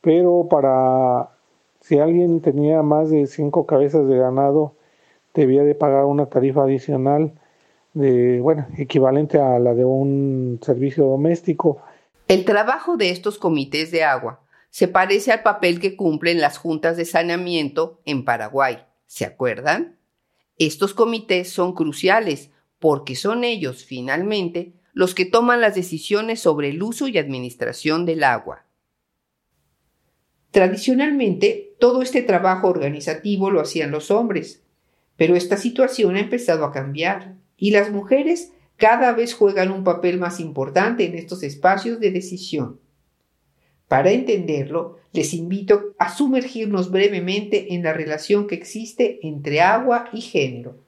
pero 0.00 0.48
para 0.50 1.30
si 1.80 1.98
alguien 1.98 2.40
tenía 2.40 2.82
más 2.82 3.10
de 3.10 3.26
cinco 3.26 3.66
cabezas 3.66 4.08
de 4.08 4.16
ganado, 4.16 4.74
debía 5.34 5.64
de 5.64 5.74
pagar 5.74 6.04
una 6.04 6.26
tarifa 6.26 6.64
adicional 6.64 7.32
de, 7.94 8.40
bueno, 8.40 8.66
equivalente 8.78 9.38
a 9.38 9.58
la 9.58 9.74
de 9.74 9.84
un 9.84 10.58
servicio 10.62 11.06
doméstico 11.06 11.78
el 12.30 12.44
trabajo 12.44 12.96
de 12.96 13.10
estos 13.10 13.38
comités 13.38 13.90
de 13.90 14.04
agua 14.04 14.40
se 14.70 14.86
parece 14.86 15.32
al 15.32 15.42
papel 15.42 15.80
que 15.80 15.96
cumplen 15.96 16.40
las 16.40 16.58
juntas 16.58 16.96
de 16.96 17.04
saneamiento 17.04 18.00
en 18.04 18.24
Paraguay. 18.24 18.84
¿Se 19.06 19.24
acuerdan? 19.24 19.98
Estos 20.56 20.94
comités 20.94 21.50
son 21.50 21.74
cruciales 21.74 22.50
porque 22.78 23.16
son 23.16 23.42
ellos, 23.42 23.84
finalmente, 23.84 24.74
los 24.92 25.16
que 25.16 25.24
toman 25.24 25.60
las 25.60 25.74
decisiones 25.74 26.38
sobre 26.38 26.68
el 26.68 26.80
uso 26.84 27.08
y 27.08 27.18
administración 27.18 28.06
del 28.06 28.22
agua. 28.22 28.64
Tradicionalmente, 30.52 31.74
todo 31.80 32.00
este 32.00 32.22
trabajo 32.22 32.68
organizativo 32.68 33.50
lo 33.50 33.60
hacían 33.60 33.90
los 33.90 34.12
hombres, 34.12 34.62
pero 35.16 35.34
esta 35.34 35.56
situación 35.56 36.14
ha 36.14 36.20
empezado 36.20 36.64
a 36.64 36.70
cambiar 36.70 37.34
y 37.56 37.72
las 37.72 37.90
mujeres 37.90 38.52
cada 38.80 39.12
vez 39.12 39.34
juegan 39.34 39.70
un 39.70 39.84
papel 39.84 40.18
más 40.18 40.40
importante 40.40 41.04
en 41.04 41.14
estos 41.14 41.42
espacios 41.42 42.00
de 42.00 42.10
decisión. 42.10 42.80
Para 43.86 44.10
entenderlo, 44.10 44.96
les 45.12 45.34
invito 45.34 45.94
a 45.98 46.14
sumergirnos 46.14 46.90
brevemente 46.90 47.74
en 47.74 47.82
la 47.82 47.92
relación 47.92 48.46
que 48.46 48.54
existe 48.54 49.20
entre 49.22 49.60
agua 49.60 50.08
y 50.12 50.22
género. 50.22 50.78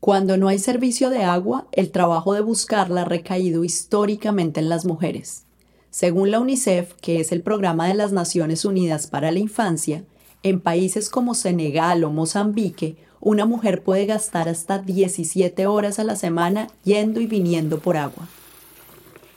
Cuando 0.00 0.36
no 0.36 0.48
hay 0.48 0.58
servicio 0.58 1.10
de 1.10 1.22
agua, 1.22 1.68
el 1.72 1.90
trabajo 1.90 2.32
de 2.34 2.40
buscarla 2.40 3.02
ha 3.02 3.04
recaído 3.04 3.64
históricamente 3.64 4.60
en 4.60 4.68
las 4.68 4.84
mujeres. 4.84 5.44
Según 5.90 6.30
la 6.30 6.40
UNICEF, 6.40 6.94
que 6.94 7.20
es 7.20 7.32
el 7.32 7.42
programa 7.42 7.86
de 7.86 7.94
las 7.94 8.12
Naciones 8.12 8.64
Unidas 8.64 9.06
para 9.06 9.30
la 9.30 9.38
Infancia, 9.38 10.04
en 10.42 10.60
países 10.60 11.10
como 11.10 11.34
Senegal 11.34 12.02
o 12.02 12.10
Mozambique, 12.10 12.96
una 13.24 13.46
mujer 13.46 13.84
puede 13.84 14.04
gastar 14.04 14.48
hasta 14.48 14.80
17 14.80 15.68
horas 15.68 16.00
a 16.00 16.04
la 16.04 16.16
semana 16.16 16.66
yendo 16.82 17.20
y 17.20 17.26
viniendo 17.26 17.78
por 17.78 17.96
agua. 17.96 18.26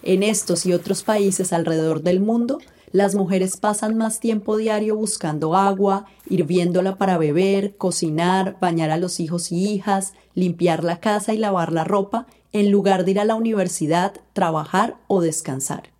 En 0.01 0.23
estos 0.23 0.65
y 0.65 0.73
otros 0.73 1.03
países 1.03 1.53
alrededor 1.53 2.01
del 2.01 2.19
mundo, 2.19 2.57
las 2.91 3.13
mujeres 3.13 3.57
pasan 3.57 3.95
más 3.95 4.19
tiempo 4.19 4.57
diario 4.57 4.95
buscando 4.95 5.55
agua, 5.55 6.07
hirviéndola 6.27 6.97
para 6.97 7.19
beber, 7.19 7.75
cocinar, 7.75 8.57
bañar 8.59 8.89
a 8.89 8.97
los 8.97 9.19
hijos 9.19 9.51
y 9.51 9.67
hijas, 9.67 10.13
limpiar 10.33 10.83
la 10.83 10.99
casa 10.99 11.35
y 11.35 11.37
lavar 11.37 11.71
la 11.71 11.83
ropa, 11.83 12.25
en 12.53 12.71
lugar 12.71 13.05
de 13.05 13.11
ir 13.11 13.19
a 13.19 13.25
la 13.25 13.35
universidad, 13.35 14.13
trabajar 14.33 14.97
o 15.05 15.21
descansar. 15.21 15.91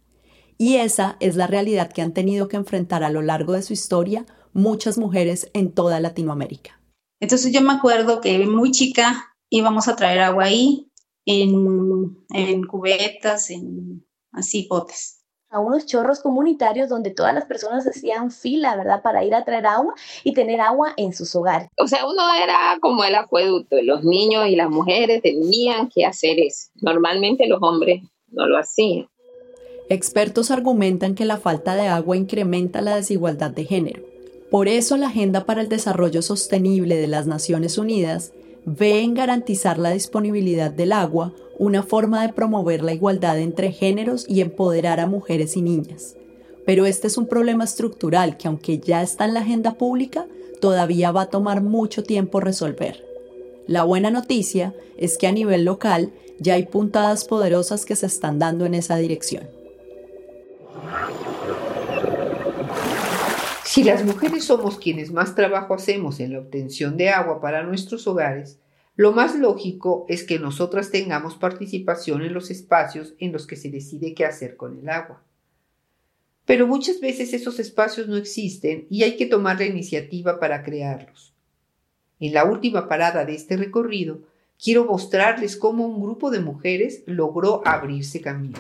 Y 0.58 0.78
esa 0.78 1.18
es 1.20 1.36
la 1.36 1.46
realidad 1.46 1.92
que 1.92 2.02
han 2.02 2.14
tenido 2.14 2.48
que 2.48 2.58
enfrentar 2.58 3.04
a 3.04 3.12
lo 3.12 3.22
largo 3.22 3.54
de 3.54 3.62
su 3.62 3.74
historia 3.74 4.26
muchas 4.54 4.98
mujeres 4.98 5.52
en 5.54 5.70
toda 5.72 6.00
Latinoamérica. 6.00 6.80
Entonces 7.20 7.52
yo 7.54 7.62
me 7.62 7.74
acuerdo 7.74 8.22
que 8.22 8.38
muy 8.46 8.72
chica 8.72 9.36
íbamos 9.50 9.88
a 9.88 9.96
traer 9.96 10.20
agua 10.20 10.46
ahí 10.46 10.92
en, 11.26 12.64
cubetas, 12.68 13.50
en 13.50 14.06
así 14.32 14.68
botes 14.70 15.26
a 15.56 15.60
unos 15.60 15.86
chorros 15.86 16.20
comunitarios 16.20 16.90
donde 16.90 17.12
todas 17.12 17.34
las 17.34 17.46
personas 17.46 17.88
hacían 17.88 18.30
fila, 18.30 18.76
¿verdad? 18.76 19.02
Para 19.02 19.24
ir 19.24 19.34
a 19.34 19.46
traer 19.46 19.66
agua 19.66 19.94
y 20.26 20.34
tener 20.34 20.60
agua 20.60 20.94
en 20.98 21.14
sus 21.14 21.34
hogares. 21.34 21.70
O 21.78 21.88
sea, 21.88 22.06
uno 22.06 22.24
era 22.44 22.78
como 22.82 23.06
el 23.06 23.16
acueducto, 23.16 23.82
los 23.82 24.04
niños 24.04 24.48
y 24.50 24.58
las 24.58 24.70
mujeres 24.70 25.22
tenían 25.22 25.88
que 25.88 26.06
hacer 26.06 26.40
eso. 26.40 26.72
Normalmente 26.82 27.48
los 27.48 27.60
hombres 27.62 28.04
no 28.28 28.48
lo 28.48 28.58
hacían. 28.58 29.08
Expertos 29.88 30.52
argumentan 30.52 31.16
que 31.16 31.24
la 31.24 31.38
falta 31.38 31.76
de 31.76 31.88
agua 31.88 32.18
incrementa 32.18 32.82
la 32.82 32.96
desigualdad 32.98 33.52
de 33.52 33.64
género 33.64 34.04
por 34.56 34.70
eso 34.70 34.96
la 34.96 35.08
Agenda 35.08 35.46
para 35.46 35.60
el 35.60 35.68
Desarrollo 35.68 36.22
Sostenible 36.22 36.96
de 36.96 37.08
las 37.08 37.28
Naciones 37.28 37.78
Unidas 37.78 38.32
ve 38.64 39.02
en 39.02 39.14
garantizar 39.14 39.78
la 39.78 39.90
disponibilidad 39.90 40.72
del 40.72 40.94
agua 40.94 41.34
una 41.60 41.84
forma 41.84 42.26
de 42.26 42.32
promover 42.32 42.82
la 42.82 42.94
igualdad 42.94 43.38
entre 43.38 43.74
géneros 43.74 44.26
y 44.30 44.40
empoderar 44.40 45.02
a 45.02 45.08
mujeres 45.08 45.58
y 45.58 45.62
niñas. 45.62 46.16
Pero 46.66 46.86
este 46.86 47.08
es 47.08 47.18
un 47.18 47.28
problema 47.28 47.66
estructural 47.66 48.38
que 48.38 48.48
aunque 48.48 48.80
ya 48.80 49.02
está 49.02 49.26
en 49.26 49.34
la 49.34 49.42
agenda 49.42 49.74
pública, 49.74 50.26
todavía 50.62 51.12
va 51.12 51.24
a 51.24 51.30
tomar 51.30 51.62
mucho 51.62 52.04
tiempo 52.04 52.40
resolver. 52.40 53.06
La 53.68 53.84
buena 53.84 54.10
noticia 54.10 54.74
es 54.96 55.18
que 55.18 55.28
a 55.28 55.34
nivel 55.34 55.66
local 55.66 56.14
ya 56.40 56.54
hay 56.54 56.66
puntadas 56.66 57.26
poderosas 57.26 57.84
que 57.84 57.98
se 57.98 58.06
están 58.06 58.40
dando 58.40 58.66
en 58.66 58.74
esa 58.74 58.96
dirección. 58.96 59.50
Si 63.76 63.84
las 63.84 64.06
mujeres 64.06 64.46
somos 64.46 64.78
quienes 64.78 65.12
más 65.12 65.36
trabajo 65.36 65.74
hacemos 65.74 66.22
en 66.22 66.32
la 66.32 66.40
obtención 66.40 66.96
de 66.96 67.10
agua 67.10 67.42
para 67.42 67.62
nuestros 67.64 68.08
hogares, 68.08 68.58
lo 68.96 69.12
más 69.12 69.36
lógico 69.36 70.06
es 70.08 70.24
que 70.24 70.40
nosotras 70.40 70.92
tengamos 70.92 71.36
participación 71.36 72.22
en 72.22 72.34
los 72.34 72.52
espacios 72.52 73.16
en 73.20 73.34
los 73.34 73.46
que 73.46 73.58
se 73.58 73.70
decide 73.70 74.14
qué 74.14 74.24
hacer 74.24 74.56
con 74.56 74.80
el 74.80 74.88
agua. 74.88 75.22
Pero 76.46 76.68
muchas 76.68 77.02
veces 77.02 77.34
esos 77.34 77.60
espacios 77.60 78.08
no 78.08 78.16
existen 78.16 78.88
y 78.90 79.04
hay 79.04 79.18
que 79.18 79.26
tomar 79.26 79.60
la 79.60 79.66
iniciativa 79.66 80.40
para 80.40 80.64
crearlos. 80.64 81.34
En 82.22 82.34
la 82.34 82.46
última 82.46 82.88
parada 82.88 83.26
de 83.26 83.36
este 83.36 83.58
recorrido, 83.58 84.22
quiero 84.58 84.86
mostrarles 84.86 85.58
cómo 85.58 85.86
un 85.86 86.02
grupo 86.02 86.32
de 86.32 86.40
mujeres 86.40 87.04
logró 87.08 87.62
abrirse 87.66 88.22
camino. 88.22 88.58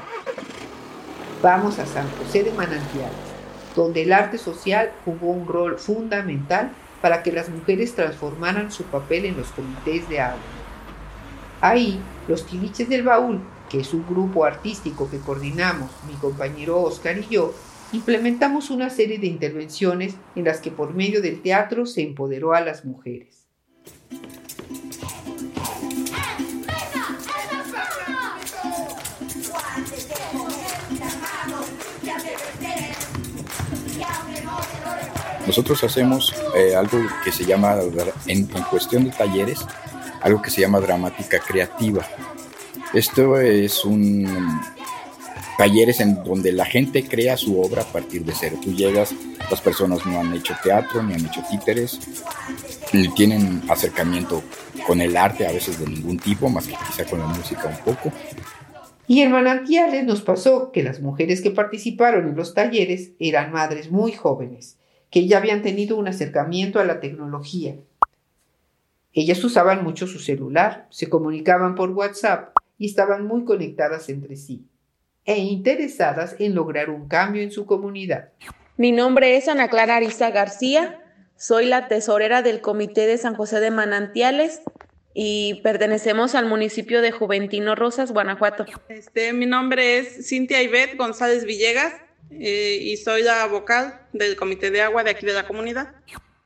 Vamos 1.41 1.79
a 1.79 1.85
San 1.85 2.09
José 2.17 2.43
de 2.43 2.51
Manantiales 2.51 3.34
donde 3.75 4.03
el 4.03 4.13
arte 4.13 4.37
social 4.37 4.91
jugó 5.03 5.31
un 5.31 5.47
rol 5.47 5.77
fundamental 5.77 6.71
para 7.01 7.21
que 7.21 7.31
las 7.31 7.49
mujeres 7.49 7.93
transformaran 7.93 8.71
su 8.71 8.83
papel 8.83 9.25
en 9.25 9.37
los 9.37 9.49
comités 9.49 10.07
de 10.09 10.21
agua. 10.21 10.39
Ahí, 11.61 11.99
los 12.27 12.45
tiliches 12.45 12.89
del 12.89 13.03
baúl, 13.03 13.41
que 13.69 13.79
es 13.79 13.93
un 13.93 14.05
grupo 14.07 14.45
artístico 14.45 15.09
que 15.09 15.19
coordinamos 15.19 15.91
mi 16.07 16.13
compañero 16.15 16.81
Oscar 16.81 17.17
y 17.17 17.27
yo, 17.27 17.53
implementamos 17.91 18.69
una 18.69 18.89
serie 18.89 19.19
de 19.19 19.27
intervenciones 19.27 20.15
en 20.35 20.45
las 20.45 20.59
que 20.59 20.71
por 20.71 20.93
medio 20.93 21.21
del 21.21 21.41
teatro 21.41 21.85
se 21.85 22.01
empoderó 22.01 22.53
a 22.53 22.61
las 22.61 22.85
mujeres. 22.85 23.45
Nosotros 35.55 35.85
hacemos 35.85 36.35
eh, 36.53 36.75
algo 36.75 36.99
que 37.23 37.31
se 37.31 37.45
llama, 37.45 37.77
en, 38.27 38.45
cuestión 38.69 39.05
de 39.05 39.11
talleres, 39.11 39.65
algo 40.21 40.41
que 40.41 40.49
se 40.49 40.59
llama 40.59 40.81
dramática 40.81 41.39
creativa. 41.39 42.05
Esto 42.93 43.39
es 43.39 43.85
un 43.85 44.59
talleres 45.57 46.01
en 46.01 46.21
donde 46.25 46.51
la 46.51 46.65
gente 46.65 47.07
crea 47.07 47.37
su 47.37 47.57
obra 47.61 47.83
a 47.83 47.85
partir 47.85 48.25
de 48.25 48.33
cero. 48.37 48.57
Tú 48.61 48.73
llegas, 48.73 49.15
las 49.49 49.61
personas 49.61 50.05
no 50.05 50.19
han 50.19 50.33
hecho 50.33 50.57
teatro, 50.61 51.01
ni 51.01 51.13
han 51.13 51.25
hecho 51.25 51.41
títeres, 51.49 52.01
ni 52.91 53.07
tienen 53.13 53.63
acercamiento 53.69 54.43
con 54.85 54.99
el 54.99 55.15
arte 55.15 55.47
a 55.47 55.53
veces 55.53 55.79
de 55.79 55.87
ningún 55.87 56.19
tipo, 56.19 56.49
más 56.49 56.67
que 56.67 56.75
quizá 56.85 57.05
con 57.05 57.19
la 57.19 57.27
música 57.27 57.65
un 57.69 57.93
poco. 57.93 58.11
Y 59.07 59.21
en 59.21 59.31
Manantiales 59.31 60.03
nos 60.03 60.19
pasó 60.19 60.73
que 60.73 60.83
las 60.83 60.99
mujeres 60.99 61.39
que 61.39 61.51
participaron 61.51 62.27
en 62.27 62.35
los 62.35 62.53
talleres 62.53 63.11
eran 63.19 63.53
madres 63.53 63.89
muy 63.89 64.11
jóvenes 64.11 64.79
que 65.15 65.27
ya 65.27 65.37
habían 65.37 65.61
tenido 65.61 65.95
un 65.95 66.09
acercamiento 66.09 66.77
a 66.77 66.83
la 66.83 66.99
tecnología. 66.99 67.77
Ellas 69.13 69.41
usaban 69.45 69.81
mucho 69.81 70.07
su 70.07 70.19
celular, 70.19 70.87
se 70.89 71.07
comunicaban 71.07 71.73
por 71.75 71.91
WhatsApp 71.91 72.53
y 72.77 72.87
estaban 72.87 73.25
muy 73.25 73.45
conectadas 73.45 74.09
entre 74.09 74.35
sí 74.35 74.65
e 75.23 75.37
interesadas 75.37 76.35
en 76.37 76.53
lograr 76.53 76.89
un 76.89 77.07
cambio 77.07 77.41
en 77.43 77.51
su 77.51 77.65
comunidad. 77.65 78.33
Mi 78.75 78.91
nombre 78.91 79.37
es 79.37 79.47
Ana 79.47 79.69
Clara 79.69 79.95
Arisa 79.95 80.31
García, 80.31 81.01
soy 81.37 81.65
la 81.65 81.87
tesorera 81.87 82.41
del 82.41 82.59
Comité 82.59 83.07
de 83.07 83.17
San 83.17 83.35
José 83.35 83.61
de 83.61 83.71
Manantiales 83.71 84.63
y 85.13 85.61
pertenecemos 85.63 86.35
al 86.35 86.45
municipio 86.45 87.01
de 87.01 87.11
Juventino 87.11 87.73
Rosas, 87.75 88.11
Guanajuato. 88.11 88.65
Este, 88.89 89.31
mi 89.31 89.45
nombre 89.45 89.97
es 89.97 90.27
Cintia 90.27 90.61
Ivette 90.61 90.97
González 90.97 91.45
Villegas, 91.45 91.93
eh, 92.39 92.77
y 92.81 92.97
soy 92.97 93.23
la 93.23 93.45
vocal 93.47 94.01
del 94.13 94.35
Comité 94.35 94.71
de 94.71 94.81
Agua 94.81 95.03
de 95.03 95.11
aquí 95.11 95.25
de 95.25 95.33
la 95.33 95.47
comunidad. 95.47 95.93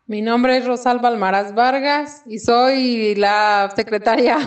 Mi 0.08 0.22
nombre 0.22 0.58
es 0.58 0.65
Rosalba 0.65 1.08
Almaraz 1.10 1.53
Vargas 1.53 2.24
y 2.25 2.39
soy 2.39 3.15
la 3.15 3.72
secretaria. 3.75 4.38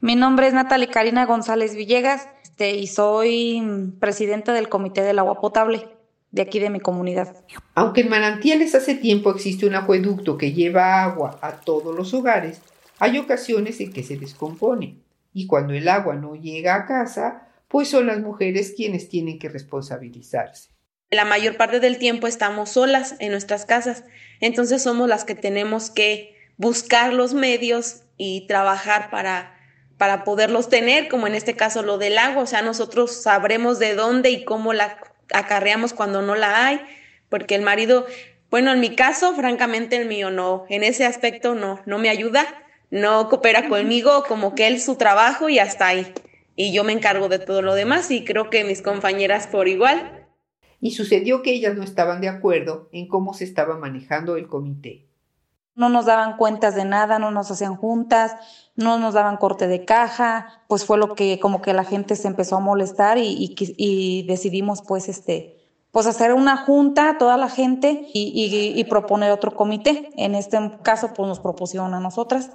Mi 0.00 0.16
nombre 0.16 0.46
es 0.48 0.54
Natalie 0.54 0.88
Karina 0.88 1.26
González 1.26 1.74
Villegas 1.74 2.28
este, 2.42 2.76
y 2.76 2.86
soy 2.86 3.92
presidenta 3.98 4.52
del 4.52 4.68
Comité 4.68 5.02
del 5.02 5.18
Agua 5.18 5.40
Potable 5.40 5.88
de 6.30 6.42
aquí 6.42 6.58
de 6.58 6.70
mi 6.70 6.80
comunidad. 6.80 7.36
Aunque 7.74 8.02
en 8.02 8.08
Manantiales 8.08 8.74
hace 8.74 8.94
tiempo 8.94 9.30
existe 9.30 9.66
un 9.66 9.74
acueducto 9.74 10.36
que 10.36 10.52
lleva 10.52 11.02
agua 11.02 11.38
a 11.42 11.60
todos 11.60 11.94
los 11.96 12.14
hogares, 12.14 12.60
hay 12.98 13.18
ocasiones 13.18 13.80
en 13.80 13.92
que 13.92 14.02
se 14.02 14.16
descompone 14.16 14.96
y 15.32 15.46
cuando 15.46 15.72
el 15.74 15.88
agua 15.88 16.14
no 16.14 16.34
llega 16.34 16.74
a 16.74 16.86
casa, 16.86 17.48
pues 17.72 17.88
son 17.88 18.06
las 18.06 18.20
mujeres 18.20 18.74
quienes 18.76 19.08
tienen 19.08 19.38
que 19.38 19.48
responsabilizarse. 19.48 20.68
La 21.10 21.24
mayor 21.24 21.56
parte 21.56 21.80
del 21.80 21.96
tiempo 21.96 22.26
estamos 22.26 22.68
solas 22.68 23.16
en 23.18 23.30
nuestras 23.30 23.64
casas, 23.64 24.04
entonces 24.40 24.82
somos 24.82 25.08
las 25.08 25.24
que 25.24 25.34
tenemos 25.34 25.88
que 25.88 26.36
buscar 26.58 27.14
los 27.14 27.32
medios 27.32 28.02
y 28.18 28.46
trabajar 28.46 29.08
para, 29.08 29.58
para 29.96 30.22
poderlos 30.22 30.68
tener, 30.68 31.08
como 31.08 31.26
en 31.26 31.34
este 31.34 31.56
caso 31.56 31.82
lo 31.82 31.96
del 31.96 32.18
agua, 32.18 32.42
o 32.42 32.46
sea, 32.46 32.60
nosotros 32.60 33.22
sabremos 33.22 33.78
de 33.78 33.94
dónde 33.94 34.28
y 34.28 34.44
cómo 34.44 34.74
la 34.74 34.98
acarreamos 35.32 35.94
cuando 35.94 36.20
no 36.20 36.34
la 36.34 36.66
hay, 36.66 36.78
porque 37.30 37.54
el 37.54 37.62
marido, 37.62 38.04
bueno, 38.50 38.70
en 38.70 38.80
mi 38.80 38.94
caso, 38.94 39.34
francamente 39.34 39.96
el 39.96 40.06
mío 40.06 40.30
no, 40.30 40.66
en 40.68 40.84
ese 40.84 41.06
aspecto 41.06 41.54
no, 41.54 41.80
no 41.86 41.98
me 41.98 42.10
ayuda, 42.10 42.44
no 42.90 43.30
coopera 43.30 43.70
conmigo, 43.70 44.24
como 44.28 44.54
que 44.54 44.66
él 44.66 44.78
su 44.78 44.96
trabajo 44.96 45.48
y 45.48 45.58
hasta 45.58 45.86
ahí 45.86 46.12
y 46.56 46.72
yo 46.72 46.84
me 46.84 46.92
encargo 46.92 47.28
de 47.28 47.38
todo 47.38 47.62
lo 47.62 47.74
demás 47.74 48.10
y 48.10 48.24
creo 48.24 48.50
que 48.50 48.64
mis 48.64 48.82
compañeras 48.82 49.46
por 49.46 49.68
igual. 49.68 50.26
Y 50.80 50.92
sucedió 50.92 51.42
que 51.42 51.52
ellas 51.52 51.76
no 51.76 51.82
estaban 51.82 52.20
de 52.20 52.28
acuerdo 52.28 52.88
en 52.92 53.06
cómo 53.06 53.34
se 53.34 53.44
estaba 53.44 53.78
manejando 53.78 54.36
el 54.36 54.48
comité. 54.48 55.06
No 55.74 55.88
nos 55.88 56.04
daban 56.04 56.36
cuentas 56.36 56.74
de 56.74 56.84
nada, 56.84 57.18
no 57.18 57.30
nos 57.30 57.50
hacían 57.50 57.76
juntas, 57.76 58.34
no 58.76 58.98
nos 58.98 59.14
daban 59.14 59.38
corte 59.38 59.68
de 59.68 59.86
caja, 59.86 60.62
pues 60.68 60.84
fue 60.84 60.98
lo 60.98 61.14
que 61.14 61.38
como 61.40 61.62
que 61.62 61.72
la 61.72 61.84
gente 61.84 62.14
se 62.14 62.28
empezó 62.28 62.56
a 62.56 62.60
molestar 62.60 63.16
y, 63.16 63.54
y, 63.56 64.26
decidimos 64.26 64.82
pues 64.82 65.08
este 65.08 65.58
pues 65.90 66.06
hacer 66.06 66.32
una 66.32 66.56
junta 66.56 67.16
toda 67.18 67.36
la 67.36 67.48
gente 67.48 68.06
y, 68.12 68.74
y 68.74 68.84
proponer 68.84 69.30
otro 69.30 69.54
comité. 69.54 70.10
En 70.16 70.34
este 70.34 70.58
caso 70.82 71.12
pues 71.14 71.28
nos 71.28 71.40
propusieron 71.40 71.94
a 71.94 72.00
nosotras. 72.00 72.50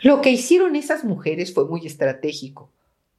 Lo 0.00 0.20
que 0.20 0.30
hicieron 0.30 0.76
esas 0.76 1.02
mujeres 1.04 1.52
fue 1.52 1.66
muy 1.66 1.86
estratégico 1.86 2.73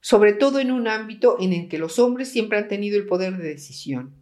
sobre 0.06 0.34
todo 0.34 0.60
en 0.60 0.70
un 0.70 0.86
ámbito 0.86 1.36
en 1.40 1.52
el 1.52 1.68
que 1.68 1.78
los 1.78 1.98
hombres 1.98 2.28
siempre 2.28 2.58
han 2.58 2.68
tenido 2.68 2.96
el 2.96 3.08
poder 3.08 3.38
de 3.38 3.48
decisión. 3.48 4.14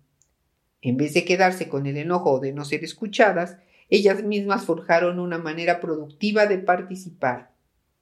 En 0.81 0.97
vez 0.97 1.13
de 1.13 1.27
quedarse 1.27 1.69
con 1.69 1.85
el 1.85 1.99
enojo 1.99 2.41
de 2.41 2.55
no 2.55 2.65
ser 2.65 2.83
escuchadas, 2.83 3.59
ellas 3.91 4.23
mismas 4.23 4.65
forjaron 4.65 5.19
una 5.19 5.37
manera 5.37 5.81
productiva 5.81 6.47
de 6.47 6.57
participar, 6.57 7.51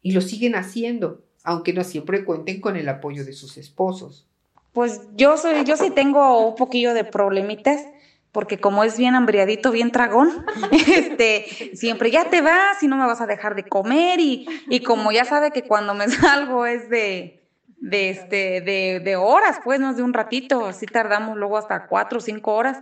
y 0.00 0.12
lo 0.12 0.20
siguen 0.20 0.54
haciendo, 0.54 1.24
aunque 1.42 1.72
no 1.72 1.82
siempre 1.82 2.24
cuenten 2.24 2.60
con 2.60 2.76
el 2.76 2.88
apoyo 2.88 3.24
de 3.24 3.32
sus 3.32 3.58
esposos. 3.58 4.28
Pues 4.72 5.00
yo 5.16 5.36
soy, 5.36 5.64
yo 5.64 5.76
sí 5.76 5.90
tengo 5.90 6.50
un 6.50 6.54
poquillo 6.54 6.94
de 6.94 7.02
problemitas, 7.02 7.84
porque 8.30 8.58
como 8.58 8.84
es 8.84 8.96
bien 8.96 9.16
hambriadito, 9.16 9.72
bien 9.72 9.90
tragón, 9.90 10.46
este, 10.70 11.74
siempre 11.74 12.12
ya 12.12 12.30
te 12.30 12.42
vas 12.42 12.80
y 12.80 12.86
no 12.86 12.96
me 12.96 13.06
vas 13.06 13.20
a 13.20 13.26
dejar 13.26 13.56
de 13.56 13.64
comer, 13.64 14.20
y, 14.20 14.46
y 14.68 14.84
como 14.84 15.10
ya 15.10 15.24
sabe 15.24 15.50
que 15.50 15.64
cuando 15.64 15.94
me 15.94 16.06
salgo 16.08 16.64
es 16.64 16.88
de, 16.88 17.41
de, 17.82 18.10
este, 18.10 18.60
de, 18.60 19.00
de 19.00 19.16
horas, 19.16 19.58
pues, 19.64 19.80
no 19.80 19.92
de 19.92 20.04
un 20.04 20.14
ratito, 20.14 20.66
así 20.66 20.86
tardamos 20.86 21.36
luego 21.36 21.58
hasta 21.58 21.86
cuatro 21.86 22.18
o 22.18 22.20
cinco 22.20 22.54
horas. 22.54 22.78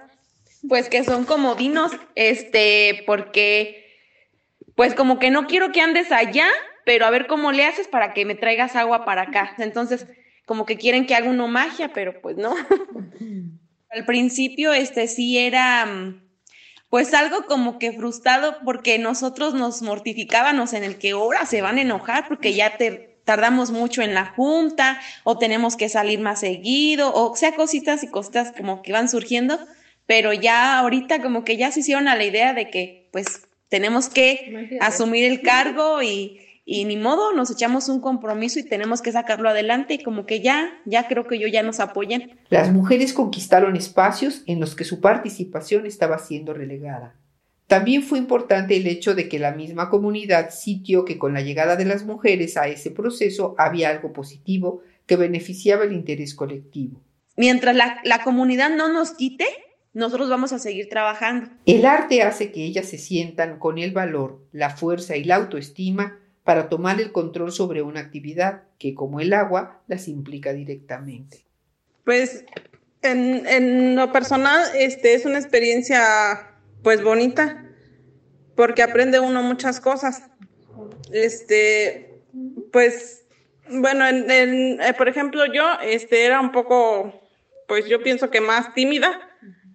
Pues 0.68 0.90
que 0.90 1.04
son 1.04 1.24
como 1.24 1.54
dinos, 1.54 1.90
este, 2.14 3.02
porque, 3.06 3.96
pues 4.74 4.94
como 4.94 5.18
que 5.18 5.30
no 5.30 5.46
quiero 5.46 5.72
que 5.72 5.80
andes 5.80 6.12
allá, 6.12 6.46
pero 6.84 7.06
a 7.06 7.10
ver 7.10 7.26
cómo 7.26 7.50
le 7.50 7.64
haces 7.64 7.88
para 7.88 8.12
que 8.12 8.26
me 8.26 8.34
traigas 8.34 8.76
agua 8.76 9.06
para 9.06 9.22
acá. 9.22 9.54
Entonces, 9.56 10.06
como 10.44 10.66
que 10.66 10.76
quieren 10.76 11.06
que 11.06 11.14
haga 11.14 11.30
uno 11.30 11.48
magia, 11.48 11.92
pero 11.94 12.20
pues 12.20 12.36
no. 12.36 12.54
Al 13.90 14.04
principio, 14.04 14.74
este 14.74 15.08
sí 15.08 15.38
era, 15.38 15.88
pues 16.90 17.14
algo 17.14 17.46
como 17.46 17.78
que 17.78 17.92
frustrado 17.92 18.58
porque 18.66 18.98
nosotros 18.98 19.54
nos 19.54 19.80
mortificábamos 19.80 20.74
en 20.74 20.84
el 20.84 20.98
que 20.98 21.12
ahora 21.12 21.46
se 21.46 21.62
van 21.62 21.78
a 21.78 21.82
enojar 21.82 22.28
porque 22.28 22.52
ya 22.52 22.76
te 22.76 23.09
tardamos 23.24 23.70
mucho 23.70 24.02
en 24.02 24.14
la 24.14 24.26
junta 24.26 25.00
o 25.24 25.38
tenemos 25.38 25.76
que 25.76 25.88
salir 25.88 26.20
más 26.20 26.40
seguido 26.40 27.12
o 27.14 27.36
sea 27.36 27.54
cositas 27.54 28.02
y 28.02 28.08
cositas 28.08 28.52
como 28.56 28.82
que 28.82 28.92
van 28.92 29.08
surgiendo, 29.08 29.58
pero 30.06 30.32
ya 30.32 30.78
ahorita 30.78 31.22
como 31.22 31.44
que 31.44 31.56
ya 31.56 31.70
se 31.72 31.80
hicieron 31.80 32.08
a 32.08 32.16
la 32.16 32.24
idea 32.24 32.54
de 32.54 32.70
que 32.70 33.08
pues 33.12 33.42
tenemos 33.68 34.08
que 34.08 34.78
asumir 34.80 35.24
el 35.24 35.42
cargo 35.42 36.02
y, 36.02 36.40
y 36.64 36.84
ni 36.84 36.96
modo, 36.96 37.32
nos 37.32 37.50
echamos 37.50 37.88
un 37.88 38.00
compromiso 38.00 38.58
y 38.58 38.64
tenemos 38.64 39.02
que 39.02 39.12
sacarlo 39.12 39.48
adelante 39.48 39.94
y 39.94 40.02
como 40.02 40.26
que 40.26 40.40
ya, 40.40 40.70
ya 40.84 41.08
creo 41.08 41.26
que 41.26 41.38
yo 41.38 41.48
ya 41.48 41.62
nos 41.62 41.80
apoyan. 41.80 42.38
Las 42.48 42.72
mujeres 42.72 43.12
conquistaron 43.12 43.76
espacios 43.76 44.42
en 44.46 44.60
los 44.60 44.74
que 44.74 44.84
su 44.84 45.00
participación 45.00 45.86
estaba 45.86 46.18
siendo 46.18 46.52
relegada. 46.52 47.14
También 47.70 48.02
fue 48.02 48.18
importante 48.18 48.76
el 48.76 48.88
hecho 48.88 49.14
de 49.14 49.28
que 49.28 49.38
la 49.38 49.52
misma 49.52 49.90
comunidad 49.90 50.50
sintió 50.50 51.04
que 51.04 51.18
con 51.18 51.34
la 51.34 51.40
llegada 51.40 51.76
de 51.76 51.84
las 51.84 52.04
mujeres 52.04 52.56
a 52.56 52.66
ese 52.66 52.90
proceso 52.90 53.54
había 53.58 53.90
algo 53.90 54.12
positivo 54.12 54.82
que 55.06 55.14
beneficiaba 55.14 55.84
el 55.84 55.92
interés 55.92 56.34
colectivo. 56.34 57.00
Mientras 57.36 57.76
la, 57.76 58.00
la 58.02 58.24
comunidad 58.24 58.70
no 58.70 58.92
nos 58.92 59.12
quite, 59.12 59.46
nosotros 59.92 60.28
vamos 60.28 60.52
a 60.52 60.58
seguir 60.58 60.88
trabajando. 60.88 61.48
El 61.64 61.86
arte 61.86 62.22
hace 62.22 62.50
que 62.50 62.64
ellas 62.64 62.86
se 62.86 62.98
sientan 62.98 63.60
con 63.60 63.78
el 63.78 63.92
valor, 63.92 64.44
la 64.50 64.70
fuerza 64.70 65.16
y 65.16 65.22
la 65.22 65.36
autoestima 65.36 66.18
para 66.42 66.68
tomar 66.68 67.00
el 67.00 67.12
control 67.12 67.52
sobre 67.52 67.82
una 67.82 68.00
actividad 68.00 68.64
que, 68.80 68.94
como 68.94 69.20
el 69.20 69.32
agua, 69.32 69.80
las 69.86 70.08
implica 70.08 70.52
directamente. 70.52 71.44
Pues 72.04 72.44
en, 73.02 73.46
en 73.46 73.94
lo 73.94 74.10
personal, 74.10 74.60
este 74.76 75.14
es 75.14 75.24
una 75.24 75.38
experiencia 75.38 76.49
pues 76.82 77.02
bonita, 77.02 77.64
porque 78.56 78.82
aprende 78.82 79.20
uno 79.20 79.42
muchas 79.42 79.80
cosas. 79.80 80.22
Este, 81.12 82.22
pues, 82.72 83.24
bueno, 83.68 84.06
en, 84.06 84.80
eh, 84.80 84.94
por 84.96 85.08
ejemplo, 85.08 85.44
yo 85.46 85.64
este, 85.82 86.24
era 86.24 86.40
un 86.40 86.52
poco, 86.52 87.22
pues 87.68 87.86
yo 87.86 88.02
pienso 88.02 88.30
que 88.30 88.40
más 88.40 88.74
tímida. 88.74 89.26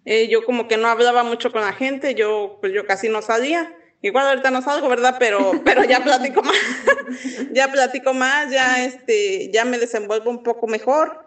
Eh, 0.06 0.28
yo 0.28 0.46
como 0.46 0.68
que 0.68 0.78
no 0.78 0.88
hablaba 0.88 1.24
mucho 1.24 1.52
con 1.52 1.62
la 1.62 1.74
gente, 1.74 2.14
yo, 2.14 2.60
pues 2.62 2.74
yo 2.74 2.86
casi 2.86 3.10
no 3.10 3.22
salía. 3.22 3.76
Igual 4.02 4.28
ahorita 4.28 4.52
no 4.52 4.62
salgo, 4.62 4.88
¿verdad? 4.88 5.16
Pero, 5.18 5.54
pero 5.66 5.84
ya 5.84 6.04
platico 6.04 6.44
más, 6.44 6.56
ya 7.54 7.72
platico 7.72 8.14
más, 8.14 8.52
ya 8.52 8.86
este, 8.86 9.52
ya 9.52 9.66
me 9.66 9.80
desenvuelvo 9.80 10.30
un 10.30 10.44
poco 10.44 10.68
mejor. 10.68 11.26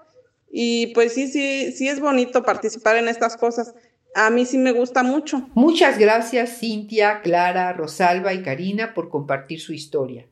Y 0.50 0.88
pues 0.94 1.12
sí, 1.12 1.26
sí, 1.28 1.72
sí 1.72 1.88
es 1.88 2.00
bonito 2.00 2.42
participar 2.42 2.96
en 2.96 3.08
estas 3.08 3.36
cosas. 3.36 3.74
A 4.14 4.30
mí 4.30 4.44
sí 4.46 4.58
me 4.58 4.72
gusta 4.72 5.02
mucho. 5.02 5.48
Muchas 5.54 5.98
gracias 5.98 6.58
Cintia, 6.58 7.20
Clara, 7.22 7.72
Rosalba 7.72 8.34
y 8.34 8.42
Karina 8.42 8.94
por 8.94 9.08
compartir 9.08 9.60
su 9.60 9.72
historia. 9.72 10.26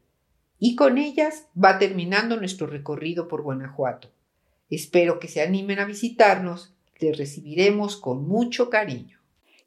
Y 0.58 0.74
con 0.74 0.98
ellas 0.98 1.46
va 1.62 1.78
terminando 1.78 2.36
nuestro 2.36 2.66
recorrido 2.66 3.28
por 3.28 3.42
Guanajuato. 3.42 4.10
Espero 4.70 5.18
que 5.20 5.28
se 5.28 5.42
animen 5.42 5.78
a 5.78 5.84
visitarnos, 5.84 6.74
les 6.98 7.16
recibiremos 7.16 7.96
con 7.96 8.26
mucho 8.26 8.70
cariño. 8.70 9.18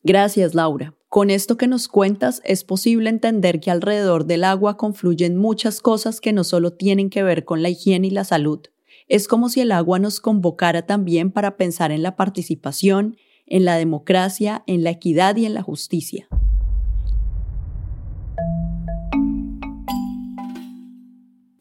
Gracias, 0.04 0.56
Laura. 0.56 0.94
Con 1.10 1.30
esto 1.30 1.58
que 1.58 1.68
nos 1.68 1.88
cuentas 1.88 2.42
es 2.46 2.64
posible 2.64 3.10
entender 3.10 3.60
que 3.60 3.72
alrededor 3.72 4.26
del 4.26 4.44
agua 4.44 4.78
confluyen 4.78 5.38
muchas 5.38 5.82
cosas 5.82 6.22
que 6.22 6.34
no 6.34 6.44
solo 6.44 6.74
tienen 6.74 7.10
que 7.10 7.24
ver 7.24 7.46
con 7.46 7.64
la 7.64 7.70
higiene 7.70 8.08
y 8.08 8.12
la 8.12 8.24
salud. 8.24 8.60
Es 9.08 9.28
como 9.28 9.50
si 9.50 9.62
el 9.62 9.72
agua 9.72 10.00
nos 10.00 10.20
convocara 10.20 10.86
también 10.86 11.32
para 11.32 11.58
pensar 11.58 11.92
en 11.92 12.04
la 12.04 12.16
participación, 12.16 13.18
en 13.50 13.66
la 13.66 13.76
democracia, 13.76 14.64
en 14.68 14.84
la 14.84 14.92
equidad 14.92 15.36
y 15.36 15.46
en 15.46 15.54
la 15.54 15.62
justicia. 15.62 16.28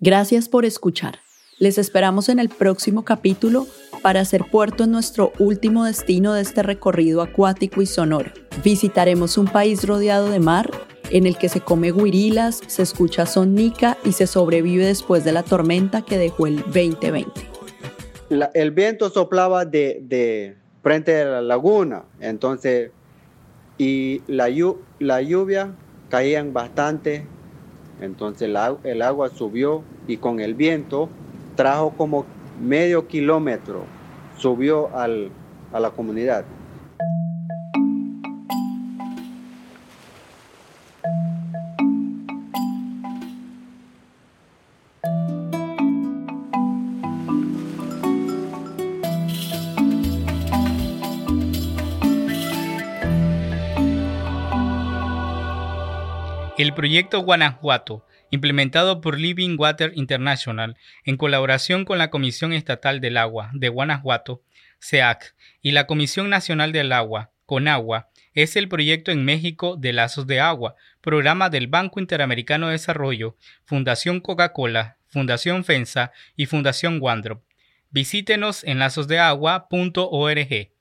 Gracias 0.00 0.48
por 0.48 0.64
escuchar. 0.64 1.18
Les 1.58 1.76
esperamos 1.76 2.28
en 2.28 2.38
el 2.38 2.48
próximo 2.50 3.04
capítulo 3.04 3.66
para 4.00 4.20
hacer 4.20 4.44
puerto 4.44 4.84
en 4.84 4.92
nuestro 4.92 5.32
último 5.40 5.84
destino 5.84 6.34
de 6.34 6.42
este 6.42 6.62
recorrido 6.62 7.20
acuático 7.20 7.82
y 7.82 7.86
sonoro. 7.86 8.30
Visitaremos 8.62 9.36
un 9.38 9.46
país 9.46 9.84
rodeado 9.84 10.30
de 10.30 10.38
mar 10.38 10.70
en 11.10 11.26
el 11.26 11.36
que 11.36 11.48
se 11.48 11.60
come 11.60 11.90
guirilas, 11.90 12.60
se 12.66 12.82
escucha 12.82 13.26
sonica 13.26 13.98
y 14.04 14.12
se 14.12 14.26
sobrevive 14.26 14.86
después 14.86 15.24
de 15.24 15.32
la 15.32 15.42
tormenta 15.42 16.02
que 16.02 16.18
dejó 16.18 16.46
el 16.46 16.56
2020. 16.58 17.28
el 18.54 18.70
viento 18.70 19.10
soplaba 19.10 19.64
de, 19.64 20.56
frente 20.82 21.20
a 21.20 21.24
la 21.24 21.42
laguna, 21.42 22.02
entonces, 22.20 22.90
y 23.76 24.22
la, 24.26 24.48
lluvia 24.48 25.74
caían 26.10 26.52
bastante, 26.52 27.26
entonces 28.00 28.48
el 28.84 29.02
agua 29.02 29.28
subió 29.30 29.82
y 30.06 30.16
con 30.16 30.40
el 30.40 30.54
viento 30.54 31.08
trajo 31.56 31.90
como 31.96 32.26
medio 32.60 33.06
kilómetro, 33.06 33.84
subió 34.38 34.94
al, 34.96 35.30
a 35.72 35.80
la 35.80 35.90
comunidad. 35.90 36.44
El 56.58 56.74
proyecto 56.74 57.20
Guanajuato 57.20 58.04
implementado 58.30 59.00
por 59.00 59.16
Living 59.16 59.56
Water 59.56 59.92
International 59.94 60.76
en 61.04 61.16
colaboración 61.16 61.84
con 61.84 61.98
la 61.98 62.10
Comisión 62.10 62.52
Estatal 62.52 63.00
del 63.00 63.16
Agua 63.16 63.50
de 63.54 63.68
Guanajuato, 63.68 64.42
SEAC, 64.80 65.36
y 65.62 65.70
la 65.70 65.86
Comisión 65.86 66.28
Nacional 66.30 66.72
del 66.72 66.90
Agua, 66.90 67.30
CONAGUA, 67.46 68.08
es 68.34 68.56
el 68.56 68.68
proyecto 68.68 69.12
en 69.12 69.24
México 69.24 69.76
de 69.76 69.92
Lazos 69.92 70.26
de 70.26 70.40
Agua, 70.40 70.74
programa 71.00 71.48
del 71.48 71.68
Banco 71.68 72.00
Interamericano 72.00 72.66
de 72.66 72.72
Desarrollo, 72.72 73.36
Fundación 73.64 74.18
Coca-Cola, 74.18 74.96
Fundación 75.06 75.64
FENSA 75.64 76.10
y 76.34 76.46
Fundación 76.46 76.98
Wandrop. 77.00 77.40
Visítenos 77.90 78.64
en 78.64 78.80
lazosdeagua.org. 78.80 80.77